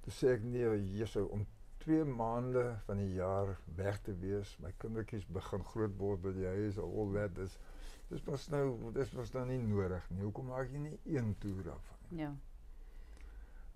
[0.06, 1.44] Toe sê ek nee, Jesus om
[1.88, 4.58] twee maande van die jaar weg te wees.
[4.60, 7.54] My kindertjies begin groot word by die huis al al wat is.
[8.10, 10.26] Dis mos nou dis dan nie nodig nie.
[10.26, 12.26] Hoekom maak jy nie een toer af nie?
[12.26, 12.34] Ja.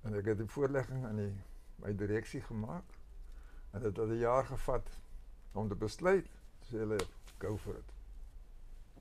[0.03, 1.29] En ek het die voorlegging aan die
[1.79, 2.97] my direksie gemaak.
[3.71, 4.91] En dit het 'n jaar gevat
[5.53, 6.27] om te besluit.
[6.67, 6.99] Sê hulle
[7.37, 7.95] go for it.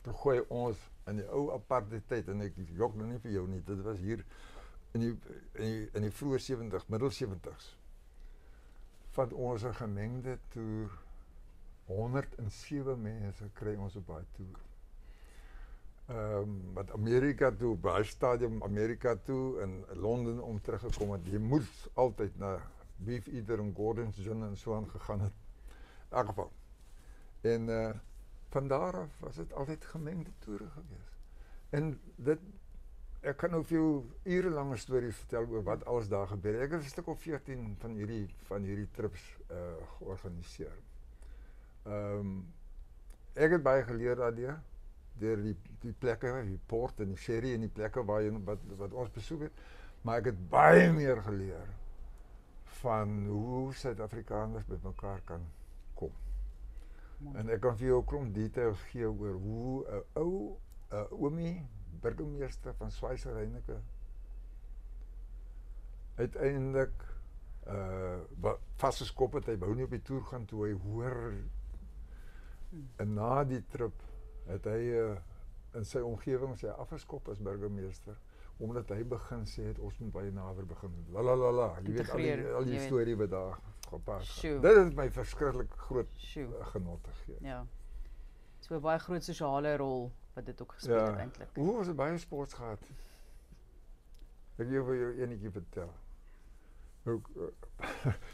[0.02, 3.62] Toe gooi ons in die ou apartheid en ek jok nou nie vir jou nie.
[3.64, 4.24] Dit was hier
[4.92, 5.18] in die
[5.54, 7.79] in die in die vroeë 70, middel 70s
[9.10, 10.90] van ons gemengde toer
[11.90, 14.60] 107 mense kry ons op daai toer.
[16.10, 21.26] Ehm um, wat Amerika toe, baie stadium Amerika toe in Londen om teruggekom het.
[21.26, 22.56] Jy moes altyd na
[22.96, 25.32] Beef Eater en Gordon's Gin en so aan gegaan het.
[26.10, 26.50] In.
[27.40, 27.90] En uh
[28.50, 31.18] van daar af was dit altyd gemengde toere geweest.
[31.68, 32.38] En dit
[33.20, 33.88] ek kan nou vir jou
[34.32, 36.62] ure lange stories vertel oor wat alles daar gebeur het.
[36.62, 40.78] Ek het 'n stuk of 14 van hierdie van hierdie trips uh georganiseer.
[41.84, 42.46] Ehm um,
[43.34, 44.60] ek het baie geleer daardeur
[45.18, 48.58] deur die die plekke, die port en die sherry en die plekke waar jy wat
[48.76, 49.52] wat ons besoek het.
[50.02, 51.68] Maar ek het baie meer geleer
[52.64, 55.44] van hoe Suid-Afrikaners met mekaar kan
[55.94, 56.12] kom.
[57.18, 57.36] Man.
[57.36, 60.56] En ek kan vir jou 'n klomp details gee oor hoe 'n ou
[61.10, 61.68] oomie
[62.00, 63.80] burgemeester van Swaise Reineke
[66.20, 67.08] uiteindelik
[67.68, 71.16] uh vasgeskop het hy wou nie op die toer gaan toe hy hoor.
[73.02, 74.02] En na die trip
[74.48, 75.18] het hy uh,
[75.76, 78.16] in sy omgewing sy afgeskop as burgemeester
[78.60, 80.96] omdat hy begin sê het ons moet baie nader begin.
[81.14, 83.60] La la la la jy weet al die, al die storie wat daar
[83.90, 86.48] gepas het dit het my verskriklik groot Shoe.
[86.72, 87.38] genot gegee.
[87.44, 87.62] Ja.
[88.60, 91.16] So 'n baie groot sosiale rol wat dit ook gespeel ja.
[91.16, 91.48] het.
[91.54, 92.92] Hoe was dit baie sports gehad?
[94.60, 95.92] Ek wil vir jou enetjie vertel.
[97.08, 97.48] Ook uh,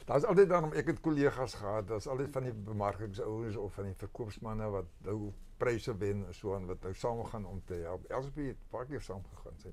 [0.09, 3.99] daar's altyd dan ek het kollegas gehad, daar's altyd van die bemarkingsouers of van die
[4.01, 8.05] verkoopsmanne wat nou pryse wen so aan wat nou saam gaan om te help.
[8.11, 9.73] Elsbie het baie keer saam gegaan sê.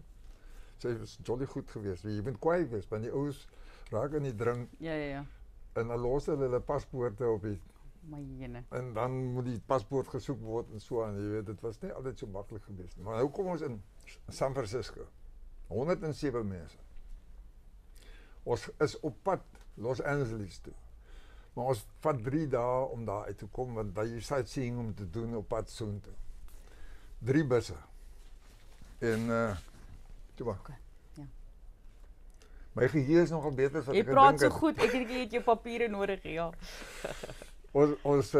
[0.84, 2.06] Sy was jolly goed geweest.
[2.06, 3.48] Jy moet kwaai wees want die ouers
[3.92, 4.70] raak in die drink.
[4.84, 5.26] Ja ja ja.
[5.74, 7.58] En dan los hulle hulle paspoorte op die
[8.70, 11.92] En dan moet die paspoort gesoek word en so aan, jy weet, dit was nie
[11.96, 12.98] altyd so maklik geweest.
[12.98, 13.80] Maar nou kom ons in
[14.28, 15.08] San Francisco.
[15.68, 16.78] 107 mense.
[18.44, 19.44] Ons is op pad
[19.80, 20.74] Los Angeles toe.
[21.54, 24.94] Maar ons vat 3 dae om daar uit te kom want daar is sightseeing om
[24.96, 26.14] te doen op pad soontoe.
[27.20, 27.78] Drie busse.
[29.00, 29.56] En uh
[30.36, 30.60] toe maar.
[30.60, 30.76] Okay.
[31.14, 31.26] Ja.
[32.74, 34.08] My geheue is nogal beter as wat ek gedink het.
[34.08, 36.50] Jy praat so goed, ek dink jy het jou papiere nodig, ja.
[37.74, 38.36] ons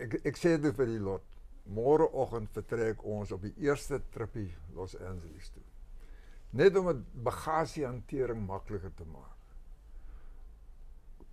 [0.00, 1.26] ek sê dit vir die lot.
[1.70, 5.66] Môreoggend vertrek ons op die eerste tripie Los Angeles toe.
[6.56, 9.36] Net om dit bagasiehantering makliker te maak.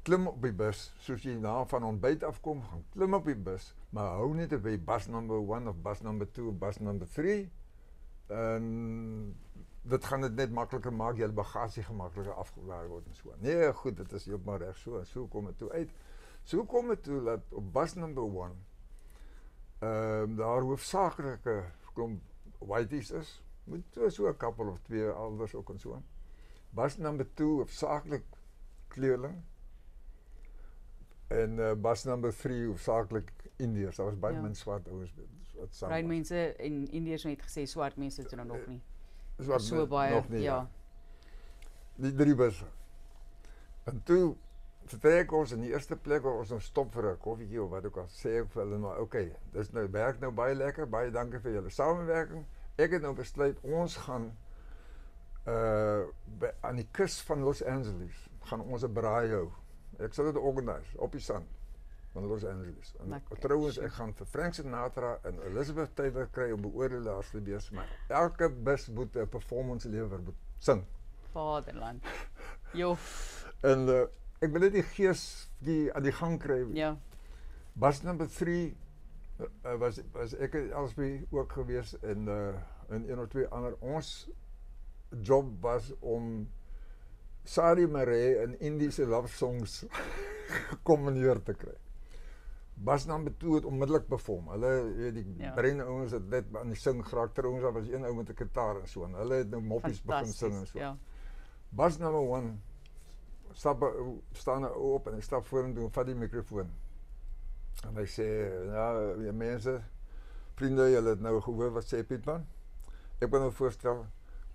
[0.06, 3.74] Klim op die bus, soos jy na van ontbyt afkom, gaan klim op die bus,
[3.92, 7.42] maar hou net by bus number 1 of bus number 2 of bus number 3
[8.38, 8.70] en
[9.88, 13.42] dit gaan dit net makliker maak, jou bagasie gemakliker afgelaai word en.
[13.44, 15.02] Nee, goed, dit is heeltemal reg so.
[15.08, 15.92] So kom dit toe uit.
[16.48, 18.56] So kom dit toe dat op bus number 1
[19.80, 22.22] ehm um, daar hoofsaaklike klomp
[22.60, 23.44] whiteys is.
[23.64, 26.02] Moet so 'n koppel of twee elders ook en so.
[26.70, 28.24] Bus number 2 hoofsaaklik
[28.88, 29.44] kleurling.
[31.28, 33.96] En uh, bus number 3 hoofsaaklik Indiërs.
[33.96, 34.42] Daar was baie ja.
[34.42, 35.14] min swart ouens
[35.56, 35.90] wat saam.
[35.90, 38.82] Bruin mense en Indiërs het gesê swart mense het nou nog nie.
[39.40, 40.42] Swart so baie nog nie.
[40.42, 40.56] Ja.
[40.56, 40.70] ja.
[41.96, 42.66] Die drie busse.
[43.84, 44.36] En toe
[44.92, 47.86] vertrek ons in die eerste plek waar ons nou stop vir 'n koffietjie of wat
[47.86, 50.90] ook al sê ek vir hulle maar okay, dis nou werk nou baie lekker.
[50.90, 52.46] Baie dankie vir julle samewerking.
[52.78, 54.32] Ek het nou besluit ons gaan
[55.48, 56.04] uh
[56.40, 59.52] by, aan die kus van Los Angeles gaan ons 'n braai hou.
[60.00, 61.48] Ek sal dit organiseer op die sand
[62.14, 62.94] van Los Angeles.
[63.00, 67.70] En trouwens ek gaan vir Frank Sinatra en Elizabeth Taylor kry om beoordelaars te wees,
[67.72, 70.86] maar elke bus moet 'n performance lewer, moet sing.
[71.34, 72.04] Vaderland.
[72.74, 72.98] Jo.
[73.62, 74.02] en uh,
[74.40, 75.22] ek wil net die gees
[75.66, 76.62] die aan die gang kry.
[76.78, 76.96] Ja.
[77.78, 82.54] Bus number 3 uh, eh, was was ek alsby ook gewees in uh
[82.90, 84.30] in een of twee ander ons
[85.22, 86.48] job was om
[87.44, 89.84] Sari Mare in Indiese love songs
[90.70, 91.76] gekombineer te kry.
[92.78, 94.48] Bas number 2 het onmiddellik perform.
[94.54, 95.52] Hulle weet die ja.
[95.58, 97.34] brein ouens het net aan die sing geraak.
[97.36, 100.34] Daar was een ou met 'n gitaar en so en hulle het nou moppies begin
[100.34, 100.80] sing en so.
[100.80, 100.98] Ja.
[101.70, 102.62] Bas number 1
[103.58, 103.84] stap
[104.38, 106.70] staan nou op en hy stap vorentoe en vat die mikrofoon.
[107.88, 108.28] En hy sê,
[108.74, 109.82] "Ja, die mense,
[110.56, 112.48] vriende, julle het nou gehoor wat sê Pietman?
[113.22, 114.06] Ek wil nou voorstel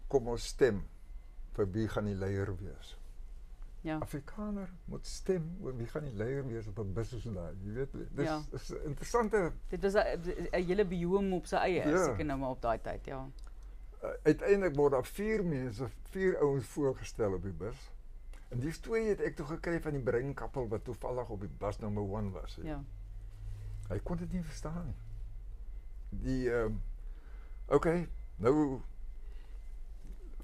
[0.08, 0.82] kom ons stem
[1.52, 2.96] vir wie gaan die leier wees."
[3.82, 3.98] Ja.
[3.98, 7.54] Afrikaner moet stem wie gaan die leier wees op 'n business daai.
[7.64, 8.42] Jy weet, dis ja.
[8.52, 9.52] is interessante.
[9.68, 12.04] Dit was 'n hele bioom op sy eie, ja.
[12.04, 13.30] seker nou maar op daai tyd, ja.
[14.02, 17.91] Uh, uiteindelik word daar vier mense, vier ouens voorgestel op die bus.
[18.52, 21.78] En die twee het ek toe gekry van die breinkappel wat toevallig op die bus
[21.80, 22.56] number 1 was.
[22.60, 22.66] He.
[22.68, 22.82] Ja.
[23.88, 24.98] Hy kon dit nie verstaan nie.
[26.24, 26.80] Die ehm um,
[27.72, 28.82] okay, nou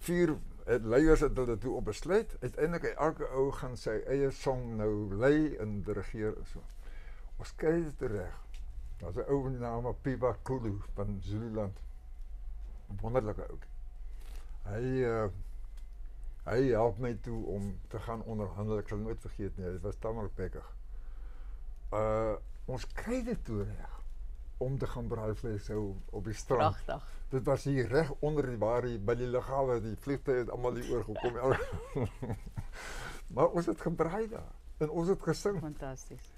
[0.06, 0.32] vier
[0.68, 2.32] het leiers het hulle toe op besluit.
[2.40, 6.64] Uiteindelik elke ou gaan sy eie song nou lei en regeer en so.
[7.36, 8.38] Ons kry dit reg.
[9.02, 11.76] Daar's 'n ou met die naam Pipa Kulu van Zululand.
[13.00, 13.59] Wonderlike ou.
[14.64, 15.28] Hy uh
[16.49, 18.80] hy help my toe om te gaan onderhandel.
[18.82, 19.72] Ek sal nooit vergeet nie.
[19.76, 20.74] Dit was tamelik pekkig.
[21.92, 22.36] Uh
[22.68, 23.92] ons kry dit toe reg
[24.61, 25.07] om te gaan
[26.11, 26.76] op die strand.
[26.84, 27.07] Pragtig.
[27.32, 29.94] Dit was hier reg onder die waar die by die lughawe die
[30.36, 31.38] het almal hier oor gekom.
[33.34, 35.61] maar ons het gebraai daar en ons het gesing.
[35.64, 36.34] Fantasties.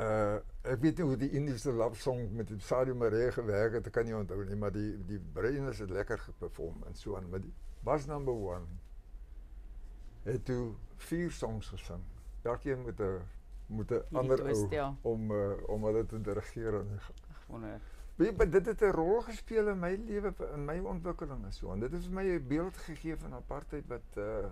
[0.00, 3.86] Uh ek weet nie hoe die Indiese love song met die Sadio Mare gewerk het,
[3.90, 7.26] ek kan nie onthou nie, maar die die Brainers het lekker geperform en so aan
[7.28, 7.52] met die
[7.82, 8.80] was number 1
[10.22, 12.02] het toe vier songs gesing.
[12.42, 13.22] Elkeen met 'n
[13.66, 14.94] moet 'n ander ou ja.
[15.00, 17.00] om uh, om hulle te dirigeer en
[17.46, 17.80] wonder.
[18.14, 21.72] Weet jy, dit het 'n rol gespeel in my lewe in my ontwikkeling en so.
[21.72, 24.50] En dit het vir my 'n beeld gegee van apartheid wat uh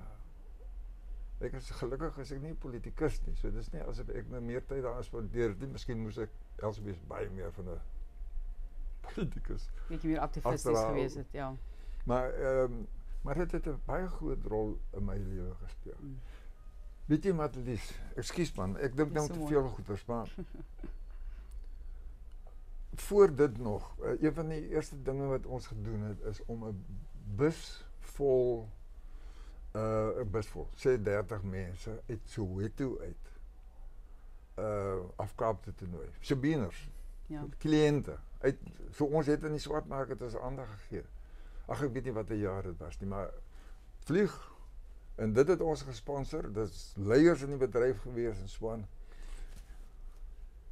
[1.40, 3.34] ek is gelukkig as ek nie politikus nie.
[3.36, 5.66] So dis nie asof ek nou meer tyd daar spandeer nie.
[5.66, 7.80] Miskien moes ek elswees baie meer van 'n
[9.06, 9.70] politikus.
[9.88, 11.56] Bietjie meer aktivisties gewees het, ja.
[12.04, 12.86] Maar ehm um,
[13.20, 15.96] Maar dit het 'n baie groot rol in my lewe gespeel.
[16.00, 16.20] Mm.
[17.04, 20.34] Weet jy wat Lies, ekskuus man, ek dink nou te veel goeders, maar
[23.06, 26.68] voor dit nog, uh, een van die eerste dinge wat ons gedoen het is om
[26.68, 26.84] 'n
[27.36, 28.68] bus vol
[29.74, 33.26] uh 'n bus vol, sê 30 mense uit Soweto uit
[34.58, 36.08] uh afkaap te nooi.
[36.20, 36.90] Sabiners.
[37.26, 37.46] Ja.
[37.58, 38.18] Kliënte.
[38.38, 38.58] Uit
[38.90, 39.60] so ons het in die
[40.08, 41.04] het ander gegee.
[41.70, 43.30] Ag ek weet nie watter jaar dit was nie, maar
[44.08, 44.34] vlieg
[45.20, 46.48] en dit het ons gesponsor.
[46.56, 48.86] Dit's leiers in die bedryf gewees in Swan.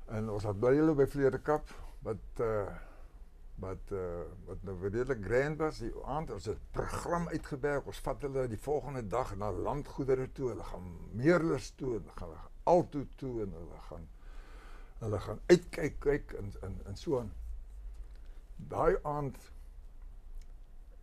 [0.08, 1.06] En ons het baie hulle by
[1.44, 1.70] Kap
[2.06, 2.66] wat uh
[3.58, 5.80] wat uh wat nou redelik grand was.
[5.82, 7.86] Die aand ons het program uitgewerk.
[7.86, 10.52] Ons vat hulle die volgende dag na landgoedere toe.
[10.54, 14.08] Hulle gaan Meerlus toe en gaan altoe toe en hulle gaan
[15.02, 17.30] hulle gaan uitkyk kyk in in in so 'n
[18.72, 19.36] daai aand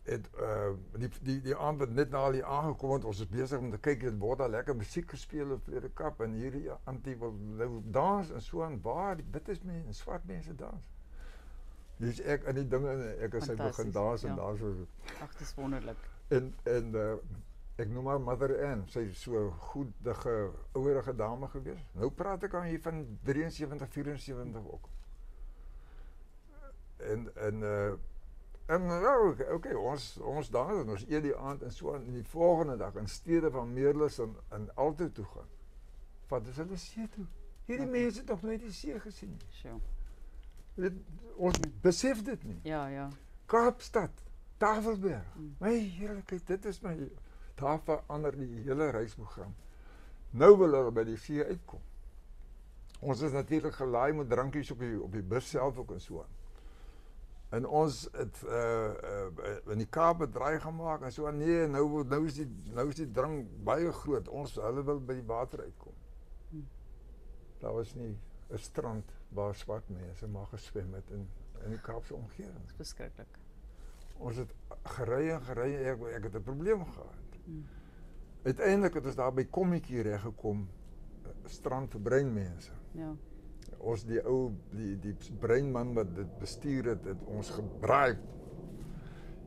[0.06, 3.58] het uh die die die wat net na al die aangekom het, ons is besig
[3.58, 7.16] om te kyk het word daar lekker musiek gespeel op Vrede Kap en hierdie anti
[7.18, 10.94] wil nou dans en so aan waar die wit is mense en swart mense dans.
[11.98, 12.94] Dis ek in die dinge
[13.24, 14.36] ek het sy begin dans en ja.
[14.36, 14.86] daar so
[15.26, 16.08] Ag dis wonderlik.
[16.28, 17.12] En en uh
[17.76, 20.34] ek noem haar Mother Ann, sy is so goedige
[20.72, 21.82] ouerige dame gewees.
[21.92, 24.88] Nou praat ek aan hier van 73 74 ook.
[27.12, 27.96] En en uh
[28.66, 32.24] En nou, oké, okay, ons ons en ons eet die aand en so en die
[32.26, 35.52] volgende dag in stede van Meerlus en in Alto toe gaan.
[36.28, 37.26] Wat is hulle see toe?
[37.66, 38.00] Hierdie okay.
[38.00, 39.50] mense het nog nooit die see gesien nie.
[39.60, 39.78] So.
[40.74, 40.98] Dit
[41.36, 42.58] ons besef dit nie.
[42.66, 43.08] Ja, ja.
[43.46, 44.24] Kaapstad,
[44.58, 45.28] Tafelberg.
[45.36, 45.54] Mm.
[45.62, 46.96] My heerlikheid, dit is my
[47.56, 49.54] daar verander die hele reisprogram.
[50.30, 51.82] Nou wil hulle by die see uitkom.
[53.00, 56.24] Ons is natuurlik gelaai met drankies op die op die bus self ook en so
[56.24, 56.35] aan.
[57.54, 62.24] En ons het uh uh in die Kaap bedraai gemaak en so nee, nou nou
[62.26, 64.28] is die nou is die drank baie groot.
[64.28, 65.94] Ons hulle wil by die water uitkom.
[66.50, 66.64] Hm.
[67.62, 68.16] Daar was nie
[68.50, 71.28] 'n strand waar swart mense mag geswem het in
[71.64, 72.60] in die Kaapse omgewing.
[72.60, 73.38] Dit is beskiklik.
[74.18, 77.38] Ons het gery en gery ek ek het 'n probleem gehad.
[77.44, 77.66] Hmm.
[78.42, 80.68] Uiteindelik het ons daar by Kommetjie reg gekom
[81.44, 82.72] strand vir breinmense.
[82.92, 83.14] Ja.
[83.78, 88.16] Ons die ou die die breinman wat dit bestuur het, het ons gebraai.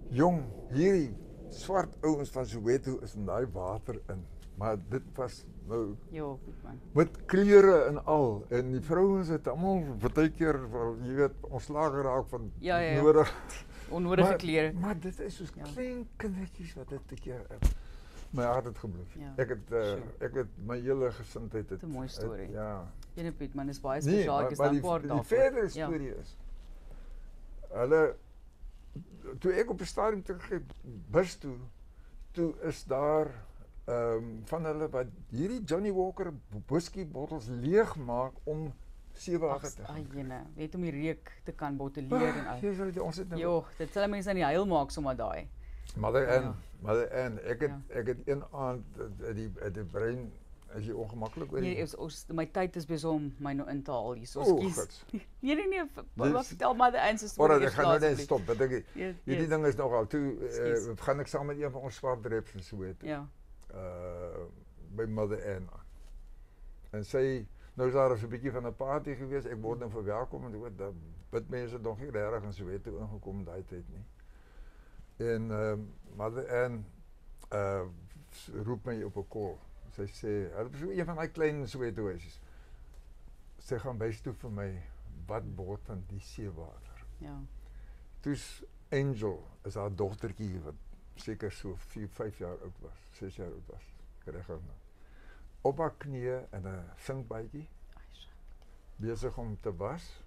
[0.10, 1.14] Jong, hierdie
[1.54, 4.26] swart ouens van Soweto is in daai water in.
[4.60, 6.24] Maar dit was nou Ja,
[6.64, 6.80] man.
[6.92, 10.60] Met kleure en al en die vrouens het almal baie keer
[11.06, 13.02] jy weet ons lag geraak van ja, ja, ja.
[13.02, 13.32] nodig
[13.90, 14.74] onnodige klere.
[14.74, 15.64] Maar dit is soos ja.
[15.74, 17.46] klein kindertjies wat dit 'n keer
[18.30, 19.14] my hart het gebloed.
[19.18, 19.34] Ja.
[19.42, 21.84] Ek het uh, ek het my hele gesindheid het.
[21.84, 22.46] 'n Mooi storie.
[22.46, 22.92] Het, ja.
[23.16, 24.46] Ene Piet man is baie spesiaal.
[24.46, 25.26] Ek is dankbaar daarvoor.
[25.26, 25.88] Die verdere ja.
[25.88, 26.22] storie ja.
[26.22, 26.38] is
[27.70, 28.02] hulle
[29.40, 30.66] toe ek op die stadium terug
[31.14, 31.58] bus toe
[32.38, 33.30] toe is daar
[33.90, 36.32] ehm um, van hulle wat hierdie Johnny Walker
[36.70, 38.68] whisky bottels leeg maak om
[39.18, 39.86] seewater te.
[39.90, 42.62] Ag jene, weet om die reuk te kan botteleer en al.
[42.62, 45.50] Ja, ons het nou Jo, dit sal mense aan die huil maak sommer daai.
[45.98, 46.38] Mother ja.
[46.38, 46.54] Ann,
[46.86, 47.98] Mother Ann, ek het ja.
[48.02, 49.02] ek het een aand
[49.36, 50.30] die die brein
[50.76, 53.82] as jy ongemaklik oor Nee, is, ons my tyd is besig om my nou in
[53.84, 54.28] te haal hier.
[54.30, 55.04] So skies.
[55.42, 57.58] Nee nee nee, wat vertel Mother Ann se storie.
[57.58, 61.24] Maar ek gaan nou net stop, want ek hierdie ding is nogal toe uh, gaan
[61.24, 63.06] ek saam met een van ons swart dreps en so weet.
[63.08, 63.24] Ja.
[63.74, 64.48] Uh
[64.98, 65.68] by Mother Ann.
[66.98, 67.46] En sy
[67.78, 69.46] nou is daar 'n bietjie van 'n party gewees.
[69.46, 70.94] Ek word nou verwelkom en ek weet dat
[71.32, 74.06] bid mense nog nie regtig in Soweto ingekom daai tyd nie.
[75.18, 76.86] En ehm um, Mother Ann
[77.54, 77.86] uh
[78.66, 79.58] roep my op 'n call.
[79.96, 82.40] Sy sê, "Hulle is een van daai klein Soweto huisies."
[83.60, 84.70] Sy gaan bys toe vir my
[85.28, 87.06] wat bord van die seewater.
[87.18, 87.40] Ja.
[88.22, 90.76] Toe's Angel is haar dogtertjie wat
[91.16, 93.84] seker so 4, 5 jaar oud was, 6 jaar oud was.
[94.26, 94.78] Reg nou.
[95.62, 97.68] Op haar knieë in 'n sinkbytjie.
[98.96, 100.24] Besig om te was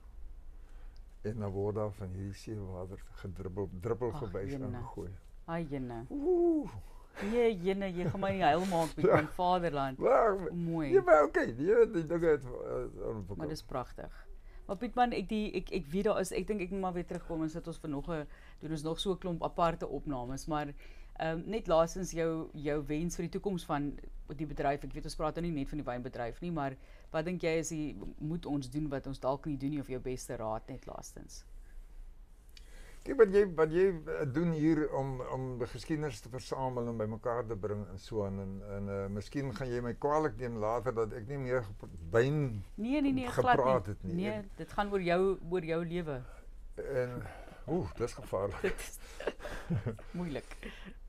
[1.22, 5.10] en dan word daar van hierdie seewater gedruppel druppel gewys ingegooi.
[5.44, 6.04] Ai jene.
[6.08, 6.70] Ooh.
[7.30, 9.98] Nee, jene, jy gaan my huil maak met my vaderland.
[10.52, 10.92] Mooi.
[10.92, 14.26] Ja, maar oké, okay, die die dinge het uh, Maar dis pragtig.
[14.66, 17.06] Maar Pietman, ek die ek ek weet daar is ek dink ek moet maar weer
[17.06, 18.26] terugkom en sit ons vir nog 'n
[18.62, 22.78] doen ons nog so 'n klomp aparte opnames, maar ehm um, net laasens jou jou
[22.86, 23.92] wens vir die toekoms van
[24.36, 24.84] die bedryf.
[24.84, 26.76] Ek weet ons praat nou nie net van die wynbedryf nie, maar
[27.10, 29.88] wat dink jy is die moet ons doen wat ons dalk nie doen nie of
[29.88, 31.44] jou beste raad net laastens?
[33.02, 37.46] Kyk wat jy wat eh, doen hier om om die geskiedenis te versamel en bymekaar
[37.48, 41.16] te bring en aan en en uh, miskien gaan jy my kwaliek neem later dat
[41.18, 41.66] ek nie meer
[42.14, 43.96] wyn Nee nee nee, glad nie.
[44.02, 44.28] nie.
[44.28, 46.20] Nee, dit gaan oor jou oor jou lewe.
[46.76, 47.16] En
[47.66, 48.84] ooh, dis gevaarlik.
[50.18, 50.54] Moeilik.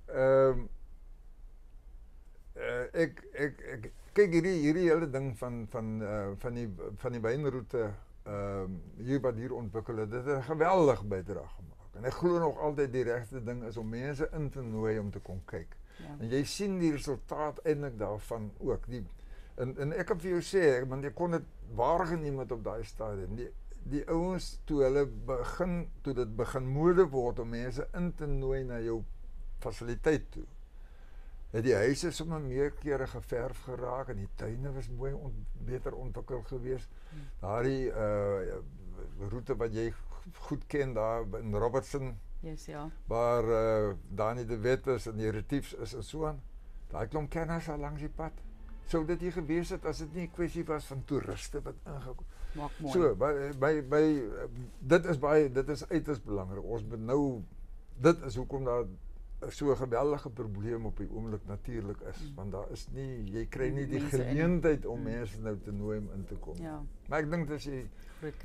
[0.07, 0.63] Ehm um,
[2.57, 3.85] uh, ek ek ek
[4.17, 6.65] kyk hierdie hierdie hele ding van van uh, van die
[7.05, 7.85] van die wynroete
[8.23, 10.11] ehm hier wat hier ontwikkel het.
[10.11, 11.72] Dit het 'n geweldige bydrae gemaak.
[11.93, 15.11] En ek glo nog altyd die regte ding is om mense in te nooi om
[15.11, 15.75] te kom kyk.
[16.01, 16.15] Ja.
[16.19, 18.87] En jy sien die resultaat eintlik daarvan ook.
[18.89, 19.03] Die
[19.61, 22.81] en en ek kan vir jou sê, want jy kon dit waargeneem het op daai
[22.87, 23.35] stadium.
[23.37, 23.51] Die
[23.83, 28.61] die ouens toe hulle begin toe dit begin mode word om mense in te nooi
[28.63, 29.01] na jou
[29.59, 30.45] fasiliteit toe
[31.53, 35.35] het die huise sommer meer kere geverf geraak en die tuine was mooi on,
[35.67, 36.89] beter ontwikkel geweest.
[37.11, 37.27] Hmm.
[37.43, 38.61] Daardie uh
[39.29, 39.91] roete wat jy
[40.31, 42.19] goed ken daar in Robertson.
[42.39, 42.89] Yes, ja.
[43.07, 46.41] Waar uh Dani de Wet is en die retiefs is en so aan.
[46.91, 48.31] Daai klomp kenners al langs die pad.
[48.91, 52.25] Sou dit hier gewees het as dit nie 'n kwessie was van toeriste wat ingekom.
[52.53, 52.93] Maak mooi.
[52.93, 54.03] So by by by
[54.79, 56.63] dit is baie dit is uiters belangrik.
[56.63, 57.43] Ons moet nou
[57.95, 58.85] dit is hoekom daar
[59.49, 62.35] so 'n geweldige probleem op die oomblik natuurlik is mm.
[62.35, 65.03] want daar is nie jy kry nie die geleentheid om mm.
[65.03, 66.55] mense nou te nooi om in te kom.
[66.61, 66.83] Ja.
[67.07, 67.89] Maar ek dink dis jy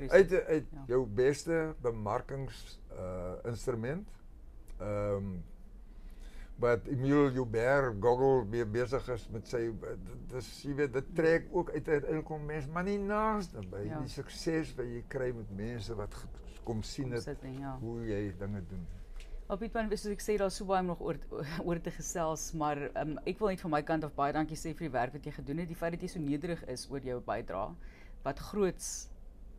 [0.07, 0.83] uit uit ja.
[0.87, 4.07] jou beste bemarkings uh instrument.
[4.79, 5.43] Ehm um,
[6.59, 9.61] wat Emile Joubert Google weer besig is met sy
[10.27, 13.99] dis jy weet dit trek ook uit uit inkom mense maar nie naaste by ja.
[14.01, 16.17] die sukses wat jy kry met mense wat
[16.67, 17.77] kom sien het, nie, ja.
[17.81, 18.83] hoe jy dinge doen.
[19.49, 21.17] Op Piet man, soos ek sê daar's so baie nog oor
[21.67, 24.75] oor te gesels, maar um, ek wil net van my kant af baie dankie sê
[24.77, 25.71] vir die werk wat jy gedoen het.
[25.71, 27.71] Die feit dat jy so nederig is oor jou bydrae
[28.27, 28.91] wat groots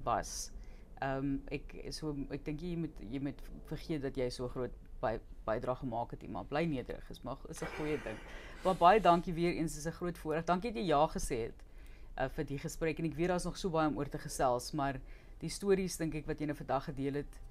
[0.06, 0.52] was.
[1.00, 4.78] Ehm um, ek so ek dink jy moet jy moet vergeet dat jy so groot
[5.02, 5.16] by,
[5.50, 8.22] bydrae gemaak het, maar bly nederig is maar is 'n goeie ding.
[8.62, 10.46] Maar baie dankie weer eens, dis 'n groot voorreg.
[10.46, 11.66] Dankie dat jy ja gesê het
[12.14, 14.70] uh, vir die gesprek en ek weet daar's nog so baie om oor te gesels,
[14.70, 15.00] maar
[15.40, 17.49] die stories dink ek wat jy nou vandag gedeel het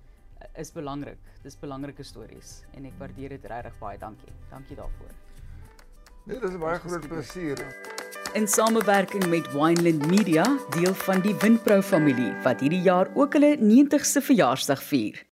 [0.55, 1.17] is belangrik.
[1.43, 3.97] Dis belangrike stories en ek waardeer dit regtig baie.
[3.97, 4.33] Dankie.
[4.51, 5.13] Dankie daarvoor.
[6.25, 7.57] Nee, dis 'n baie groot plesier.
[8.33, 13.57] In samewerking met Wineland Media, deel van die Winpro familie wat hierdie jaar ook hulle
[13.57, 15.28] 90ste verjaarsdag vier.